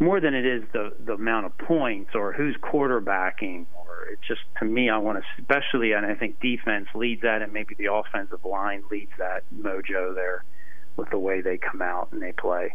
more 0.01 0.19
than 0.19 0.33
it 0.33 0.45
is 0.45 0.63
the 0.73 0.91
the 1.05 1.13
amount 1.13 1.45
of 1.45 1.57
points 1.59 2.11
or 2.15 2.33
who's 2.33 2.55
quarterbacking 2.57 3.67
or 3.75 4.07
it's 4.11 4.27
just 4.27 4.41
to 4.57 4.65
me 4.65 4.89
I 4.89 4.97
want 4.97 5.19
to 5.23 5.41
especially 5.41 5.93
and 5.93 6.05
I 6.05 6.15
think 6.15 6.41
defense 6.41 6.87
leads 6.95 7.21
that 7.21 7.43
and 7.43 7.53
maybe 7.53 7.75
the 7.75 7.93
offensive 7.93 8.43
line 8.43 8.83
leads 8.89 9.11
that 9.19 9.43
mojo 9.55 10.15
there 10.15 10.43
with 10.97 11.11
the 11.11 11.19
way 11.19 11.41
they 11.41 11.57
come 11.57 11.83
out 11.83 12.09
and 12.11 12.21
they 12.21 12.31
play 12.31 12.73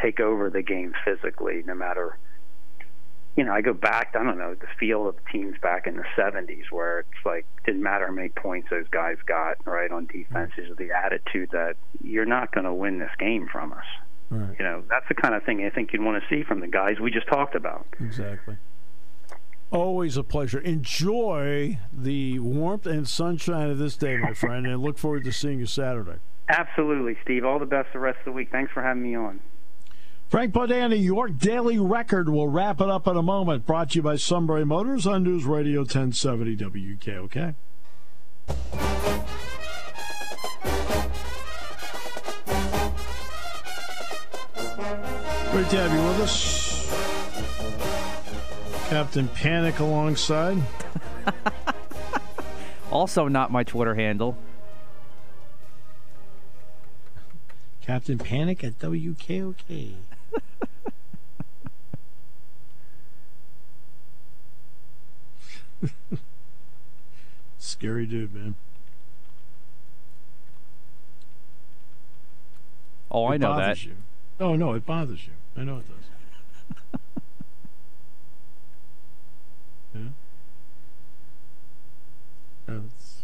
take 0.00 0.20
over 0.20 0.50
the 0.50 0.62
game 0.62 0.92
physically 1.02 1.62
no 1.64 1.74
matter 1.74 2.18
you 3.36 3.44
know 3.44 3.54
I 3.54 3.62
go 3.62 3.72
back 3.72 4.14
I 4.14 4.22
don't 4.22 4.36
know 4.36 4.54
the 4.54 4.68
feel 4.78 5.08
of 5.08 5.16
teams 5.32 5.56
back 5.62 5.86
in 5.86 5.96
the 5.96 6.04
70s 6.14 6.70
where 6.70 7.00
it's 7.00 7.24
like 7.24 7.46
didn't 7.64 7.82
matter 7.82 8.06
how 8.06 8.12
many 8.12 8.28
points 8.28 8.68
those 8.68 8.88
guys 8.90 9.16
got 9.26 9.56
right 9.66 9.90
on 9.90 10.06
defenses 10.06 10.68
mm-hmm. 10.70 10.74
the 10.74 10.90
attitude 10.92 11.48
that 11.52 11.76
you're 12.02 12.26
not 12.26 12.52
going 12.52 12.64
to 12.64 12.74
win 12.74 12.98
this 12.98 13.10
game 13.18 13.48
from 13.50 13.72
us 13.72 13.86
Right. 14.30 14.56
You 14.58 14.64
know, 14.64 14.82
that's 14.88 15.06
the 15.08 15.14
kind 15.14 15.34
of 15.34 15.44
thing 15.44 15.64
I 15.64 15.70
think 15.70 15.92
you'd 15.92 16.02
want 16.02 16.22
to 16.22 16.28
see 16.28 16.42
from 16.42 16.60
the 16.60 16.66
guys 16.66 16.98
we 17.00 17.10
just 17.10 17.28
talked 17.28 17.54
about. 17.54 17.86
Exactly. 18.00 18.56
Always 19.70 20.16
a 20.16 20.22
pleasure. 20.22 20.60
Enjoy 20.60 21.78
the 21.92 22.38
warmth 22.38 22.86
and 22.86 23.06
sunshine 23.08 23.70
of 23.70 23.78
this 23.78 23.96
day, 23.96 24.16
my 24.16 24.32
friend, 24.34 24.66
and 24.66 24.80
look 24.82 24.98
forward 24.98 25.24
to 25.24 25.32
seeing 25.32 25.58
you 25.60 25.66
Saturday. 25.66 26.18
Absolutely, 26.48 27.16
Steve. 27.22 27.44
All 27.44 27.58
the 27.58 27.66
best 27.66 27.92
the 27.92 27.98
rest 27.98 28.18
of 28.20 28.26
the 28.26 28.32
week. 28.32 28.50
Thanks 28.50 28.72
for 28.72 28.82
having 28.82 29.02
me 29.02 29.16
on. 29.16 29.40
Frank 30.28 30.52
Bodani, 30.52 31.02
York 31.02 31.38
Daily 31.38 31.78
Record. 31.78 32.28
We'll 32.28 32.48
wrap 32.48 32.80
it 32.80 32.88
up 32.88 33.06
in 33.06 33.16
a 33.16 33.22
moment. 33.22 33.64
Brought 33.64 33.90
to 33.90 33.96
you 33.96 34.02
by 34.02 34.16
Sunbury 34.16 34.64
Motors 34.64 35.06
on 35.06 35.22
News 35.22 35.44
Radio 35.44 35.80
1070 35.80 36.56
WKOK. 36.56 37.54
Great 45.56 45.70
to 45.70 45.76
have 45.78 45.90
you 45.90 46.02
with 46.06 46.20
us. 46.20 46.86
Captain 48.90 49.26
Panic 49.28 49.78
alongside. 49.78 50.62
also, 52.90 53.26
not 53.26 53.50
my 53.50 53.64
Twitter 53.64 53.94
handle. 53.94 54.36
Captain 57.80 58.18
Panic 58.18 58.62
at 58.62 58.78
WKOK. 58.78 59.94
Scary 67.58 68.04
dude, 68.04 68.34
man. 68.34 68.56
Oh, 73.10 73.24
I 73.24 73.38
know 73.38 73.56
that. 73.56 73.82
You. 73.82 73.96
Oh 74.38 74.54
no, 74.54 74.74
it 74.74 74.84
bothers 74.84 75.26
you. 75.26 75.32
I 75.60 75.64
know 75.64 75.78
it 75.78 75.86
does. 75.88 77.00
yeah. 79.94 80.00
No, 82.68 82.82
it's 82.86 83.22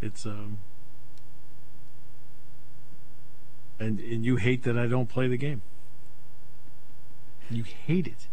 it's 0.00 0.26
um 0.26 0.58
and 3.80 3.98
and 3.98 4.24
you 4.24 4.36
hate 4.36 4.62
that 4.64 4.78
I 4.78 4.86
don't 4.86 5.08
play 5.08 5.26
the 5.26 5.36
game. 5.36 5.62
You 7.50 7.64
hate 7.64 8.06
it. 8.06 8.28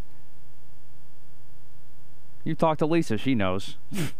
You 2.43 2.53
talk 2.53 2.77
to 2.79 2.85
Lisa, 2.85 3.17
she 3.17 3.33
knows. 3.33 3.77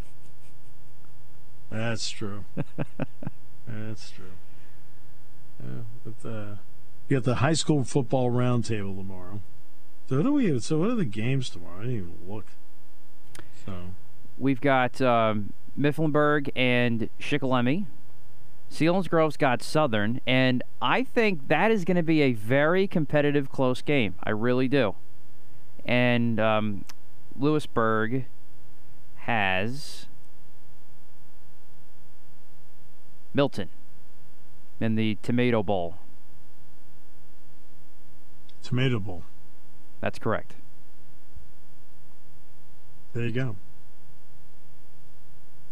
That's 1.70 2.10
true. 2.10 2.46
That's 3.68 4.10
true. 4.10 4.32
Yeah, 5.64 6.30
uh, 6.30 6.56
you 7.08 7.18
got 7.18 7.24
the 7.24 7.36
high 7.36 7.54
school 7.54 7.84
football 7.84 8.32
roundtable 8.32 8.98
tomorrow. 8.98 9.42
So 10.10 10.18
what 10.18 10.24
do 10.24 10.34
we? 10.34 10.60
So 10.60 10.80
what 10.80 10.90
are 10.90 10.96
the 10.96 11.06
games 11.06 11.50
tomorrow? 11.50 11.80
I 11.80 11.84
didn't 11.84 11.96
even 11.96 12.14
look. 12.28 12.46
So 13.66 13.74
we've 14.38 14.62
got 14.62 15.02
um, 15.02 15.54
Mifflinburg 15.78 16.50
and 16.56 17.10
Shikellamy. 17.20 17.86
Grove's 19.08 19.38
got 19.38 19.62
Southern, 19.62 20.20
and 20.28 20.62
I 20.82 21.04
think 21.04 21.48
that 21.48 21.72
is 21.72 21.86
going 21.86 21.98
to 21.98 22.04
be 22.04 22.22
a 22.22 22.34
very 22.34 22.88
competitive, 22.88 23.50
close 23.50 23.82
game. 23.82 24.16
I 24.24 24.32
really 24.32 24.68
do. 24.68 24.96
And 25.86 26.40
um, 26.40 26.86
Lewisburg 27.38 28.26
has 29.18 30.08
Milton 33.34 33.70
in 34.80 34.96
the 34.96 35.18
Tomato 35.22 35.64
Bowl. 35.64 35.96
Tomato 38.64 39.00
Bowl. 39.00 39.24
That's 40.02 40.20
correct. 40.20 40.56
There 43.14 43.26
you 43.26 43.32
go. 43.32 43.56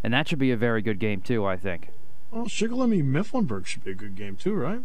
And 0.04 0.14
that 0.14 0.28
should 0.28 0.40
be 0.40 0.52
a 0.52 0.58
very 0.58 0.82
good 0.82 1.00
game 1.00 1.22
too, 1.22 1.46
I 1.46 1.58
think. 1.58 1.90
Well, 2.32 2.46
Shikellamy 2.46 3.04
Mifflinburg 3.04 3.66
should 3.66 3.84
be 3.84 3.92
a 3.92 3.96
good 3.96 4.16
game 4.16 4.36
too, 4.36 4.54
right? 4.54 4.82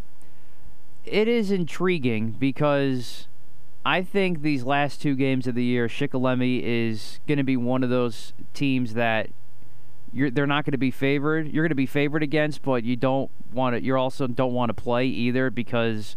It 1.05 1.29
is 1.29 1.51
intriguing 1.51 2.33
because 2.33 3.27
I 3.85 4.03
think 4.03 4.43
these 4.43 4.65
last 4.65 5.01
two 5.01 5.15
games 5.15 5.47
of 5.47 5.55
the 5.55 5.65
year, 5.65 5.89
Shikellamy 5.89 6.63
is 6.63 7.21
going 7.27 7.39
to 7.39 7.45
be 7.45 7.57
one 7.57 7.83
of 7.83 7.91
those 7.91 8.33
teams 8.55 8.95
that 8.95 9.31
you're 10.13 10.31
they're 10.31 10.47
not 10.47 10.65
going 10.65 10.73
to 10.73 10.79
be 10.79 10.91
favored. 10.91 11.49
You're 11.49 11.65
going 11.65 11.71
to 11.71 11.75
be 11.75 11.87
favored 11.87 12.23
against, 12.23 12.63
but 12.63 12.85
you 12.85 12.97
don't 12.97 13.31
want 13.53 13.77
to. 13.77 13.83
You 13.83 13.97
also 13.97 14.27
don't 14.27 14.53
want 14.53 14.71
to 14.71 14.75
play 14.75 15.07
either 15.07 15.51
because 15.51 16.17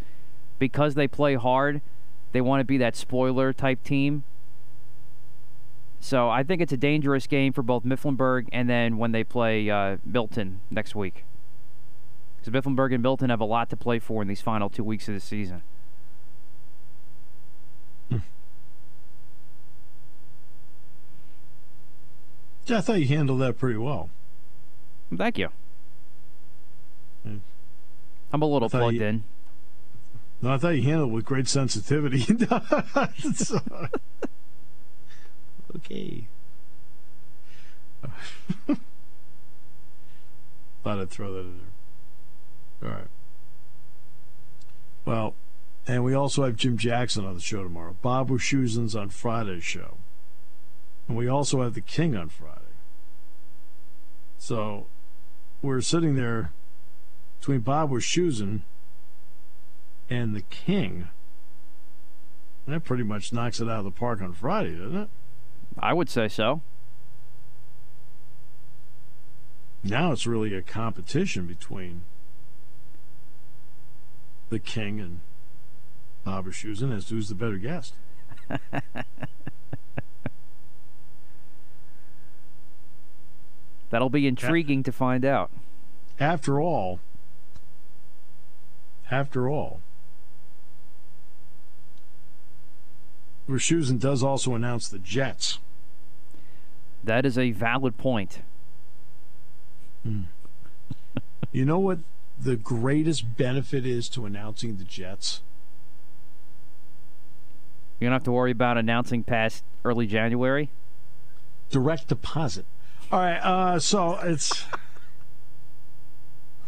because 0.59 0.95
they 0.95 1.07
play 1.07 1.35
hard. 1.35 1.81
They 2.31 2.41
want 2.41 2.61
to 2.61 2.65
be 2.65 2.77
that 2.77 2.95
spoiler 2.95 3.51
type 3.53 3.83
team. 3.83 4.23
So 5.99 6.29
I 6.29 6.43
think 6.43 6.61
it's 6.61 6.73
a 6.73 6.77
dangerous 6.77 7.27
game 7.27 7.53
for 7.53 7.61
both 7.61 7.83
Mifflinburg 7.83 8.47
and 8.51 8.69
then 8.69 8.97
when 8.97 9.11
they 9.11 9.23
play 9.23 9.69
uh, 9.69 9.97
Milton 10.03 10.61
next 10.71 10.95
week. 10.95 11.25
Because 12.39 12.53
Mifflinburg 12.53 12.93
and 12.93 13.03
Milton 13.03 13.29
have 13.29 13.39
a 13.39 13.45
lot 13.45 13.69
to 13.69 13.77
play 13.77 13.99
for 13.99 14.21
in 14.21 14.27
these 14.27 14.41
final 14.41 14.69
two 14.69 14.83
weeks 14.83 15.07
of 15.07 15.13
the 15.13 15.19
season. 15.19 15.61
Yeah, 22.71 22.77
I 22.77 22.81
thought 22.81 23.01
you 23.01 23.07
handled 23.07 23.41
that 23.41 23.59
pretty 23.59 23.77
well. 23.77 24.09
Thank 25.13 25.37
you. 25.37 25.49
Hmm. 27.23 27.39
I'm 28.31 28.41
a 28.41 28.45
little 28.45 28.69
plugged 28.69 28.95
you, 28.95 29.03
in. 29.03 29.25
No, 30.41 30.53
I 30.53 30.57
thought 30.57 30.69
you 30.69 30.83
handled 30.83 31.09
it 31.09 31.13
with 31.13 31.25
great 31.25 31.49
sensitivity. 31.49 32.25
okay. 35.75 36.27
Thought 40.83 40.99
I'd 40.99 41.09
throw 41.09 41.33
that 41.33 41.39
in 41.41 41.59
there. 42.79 42.89
All 42.89 42.95
right. 42.97 43.07
Well, 45.03 45.35
and 45.85 46.05
we 46.05 46.13
also 46.13 46.45
have 46.45 46.55
Jim 46.55 46.77
Jackson 46.77 47.25
on 47.25 47.35
the 47.35 47.41
show 47.41 47.63
tomorrow. 47.63 47.97
Bob 48.01 48.29
Wischusen's 48.29 48.95
on 48.95 49.09
Friday's 49.09 49.65
show. 49.65 49.97
And 51.09 51.17
we 51.17 51.27
also 51.27 51.61
have 51.61 51.73
the 51.73 51.81
King 51.81 52.15
on 52.15 52.29
Friday. 52.29 52.60
So 54.41 54.87
we're 55.61 55.81
sitting 55.81 56.15
there 56.15 56.51
between 57.39 57.59
Bob 57.59 57.91
Wischusen 57.91 58.61
and 60.09 60.35
the 60.35 60.41
King. 60.41 61.09
That 62.65 62.83
pretty 62.83 63.03
much 63.03 63.31
knocks 63.31 63.59
it 63.59 63.69
out 63.69 63.77
of 63.77 63.85
the 63.85 63.91
park 63.91 64.19
on 64.19 64.33
Friday, 64.33 64.75
doesn't 64.75 64.97
it? 64.97 65.09
I 65.77 65.93
would 65.93 66.09
say 66.09 66.27
so. 66.27 66.61
Now 69.83 70.11
it's 70.11 70.25
really 70.25 70.55
a 70.55 70.63
competition 70.63 71.45
between 71.45 72.01
the 74.49 74.57
king 74.57 74.99
and 74.99 75.19
Bob 76.25 76.47
Wischusen 76.47 76.91
as 76.91 77.05
to 77.05 77.13
who's 77.13 77.29
the 77.29 77.35
better 77.35 77.57
guest. 77.57 77.93
That'll 83.91 84.09
be 84.09 84.25
intriguing 84.25 84.83
to 84.83 84.91
find 84.91 85.23
out. 85.23 85.51
After 86.19 86.59
all, 86.59 86.99
after 89.11 89.49
all, 89.49 89.81
Wischusen 93.49 93.99
does 93.99 94.23
also 94.23 94.55
announce 94.55 94.87
the 94.87 94.97
Jets. 94.97 95.59
That 97.03 97.25
is 97.25 97.37
a 97.37 97.51
valid 97.51 97.97
point. 97.97 98.39
Hmm. 100.03 100.23
you 101.51 101.65
know 101.65 101.79
what 101.79 101.99
the 102.39 102.55
greatest 102.55 103.35
benefit 103.35 103.85
is 103.85 104.07
to 104.09 104.25
announcing 104.25 104.77
the 104.77 104.85
Jets? 104.85 105.41
You 107.99 108.07
don't 108.07 108.13
have 108.13 108.23
to 108.23 108.31
worry 108.31 108.51
about 108.51 108.77
announcing 108.77 109.23
past 109.23 109.63
early 109.83 110.07
January. 110.07 110.69
Direct 111.69 112.07
deposit. 112.07 112.65
All 113.11 113.19
right, 113.19 113.39
uh, 113.39 113.79
so 113.79 114.17
it's. 114.23 114.65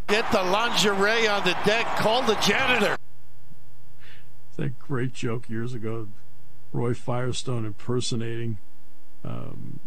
Get 0.07 0.29
the 0.31 0.43
lingerie 0.43 1.27
on 1.27 1.45
the 1.45 1.55
deck. 1.65 1.85
Call 1.97 2.21
the 2.23 2.35
janitor. 2.35 2.97
It's 4.47 4.57
that 4.57 4.77
great 4.77 5.13
joke 5.13 5.49
years 5.49 5.73
ago. 5.73 6.09
Roy 6.73 6.93
Firestone 6.93 7.65
impersonating 7.65 8.57
um, 9.23 9.79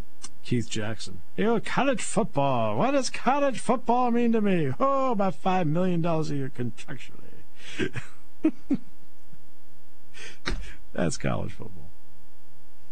Keith 0.43 0.71
Jackson. 0.71 1.21
You 1.37 1.61
college 1.61 2.01
football. 2.01 2.79
What 2.79 2.93
does 2.93 3.11
college 3.11 3.61
football 3.61 4.11
mean 4.11 4.33
to 4.33 4.41
me? 4.41 4.73
Oh, 4.81 5.13
about 5.13 5.35
five 5.35 5.67
million 5.67 6.01
dollars 6.01 6.31
a 6.31 6.37
year 6.37 6.51
contractually. 6.57 7.91
That's 10.95 11.19
college 11.19 11.53
football. 11.53 11.91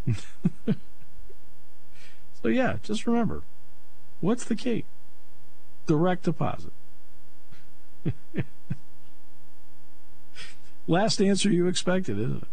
so 2.43 2.49
yeah, 2.49 2.77
just 2.83 3.07
remember, 3.07 3.43
what's 4.21 4.45
the 4.45 4.57
key? 4.57 4.85
Direct 5.87 6.25
deposit. 6.25 6.73
Last 10.87 11.21
answer 11.21 11.51
you 11.51 11.67
expected, 11.67 12.19
isn't 12.19 12.43
it? 12.43 12.49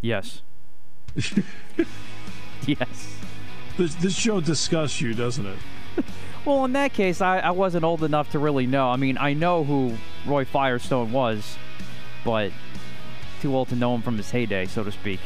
Yes. 0.00 0.42
yes. 2.66 3.16
This, 3.76 3.94
this 3.96 4.16
show 4.16 4.40
disgusts 4.40 5.00
you, 5.00 5.14
doesn't 5.14 5.44
it? 5.44 5.58
well, 6.44 6.64
in 6.64 6.72
that 6.72 6.92
case, 6.92 7.20
I, 7.20 7.38
I 7.38 7.50
wasn't 7.50 7.84
old 7.84 8.02
enough 8.02 8.30
to 8.32 8.38
really 8.38 8.66
know. 8.66 8.88
I 8.88 8.96
mean, 8.96 9.18
I 9.18 9.34
know 9.34 9.64
who 9.64 9.94
Roy 10.26 10.44
Firestone 10.44 11.12
was, 11.12 11.56
but 12.24 12.52
too 13.40 13.54
old 13.54 13.68
to 13.68 13.76
know 13.76 13.94
him 13.94 14.02
from 14.02 14.16
his 14.16 14.30
heyday, 14.30 14.66
so 14.66 14.82
to 14.82 14.92
speak. 14.92 15.20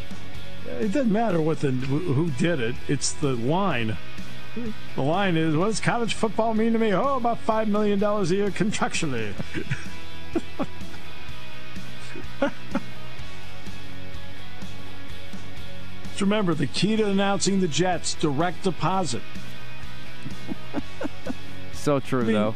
It 0.66 0.92
doesn't 0.92 1.12
matter 1.12 1.40
what 1.40 1.60
the 1.60 1.70
who 1.70 2.30
did 2.32 2.60
it. 2.60 2.74
It's 2.88 3.12
the 3.12 3.34
line. 3.34 3.96
The 4.96 5.02
line 5.02 5.36
is, 5.36 5.56
what 5.56 5.66
does 5.66 5.80
college 5.80 6.14
football 6.14 6.54
mean 6.54 6.72
to 6.72 6.78
me? 6.78 6.92
Oh, 6.92 7.16
about 7.16 7.38
five 7.38 7.68
million 7.68 7.98
dollars 7.98 8.30
a 8.30 8.36
year 8.36 8.50
contractually. 8.50 9.32
remember 16.20 16.54
the 16.54 16.66
key 16.66 16.96
to 16.96 17.06
announcing 17.06 17.60
the 17.60 17.68
Jets 17.68 18.14
direct 18.14 18.64
deposit. 18.64 19.22
so 21.72 22.00
true, 22.00 22.20
I 22.20 22.24
mean, 22.24 22.32
though. 22.34 22.54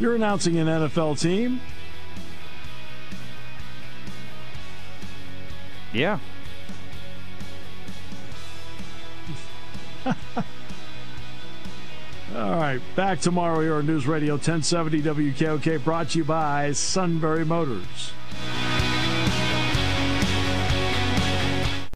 You're 0.00 0.14
announcing 0.14 0.58
an 0.58 0.66
NFL 0.66 1.20
team. 1.20 1.60
Yeah. 5.92 6.18
All 12.38 12.52
right, 12.52 12.80
back 12.94 13.18
tomorrow 13.18 13.60
here 13.62 13.74
on 13.74 13.86
News 13.86 14.06
Radio 14.06 14.34
1070 14.34 15.02
WKOK, 15.02 15.82
brought 15.82 16.10
to 16.10 16.18
you 16.18 16.24
by 16.24 16.70
Sunbury 16.70 17.44
Motors. 17.44 18.12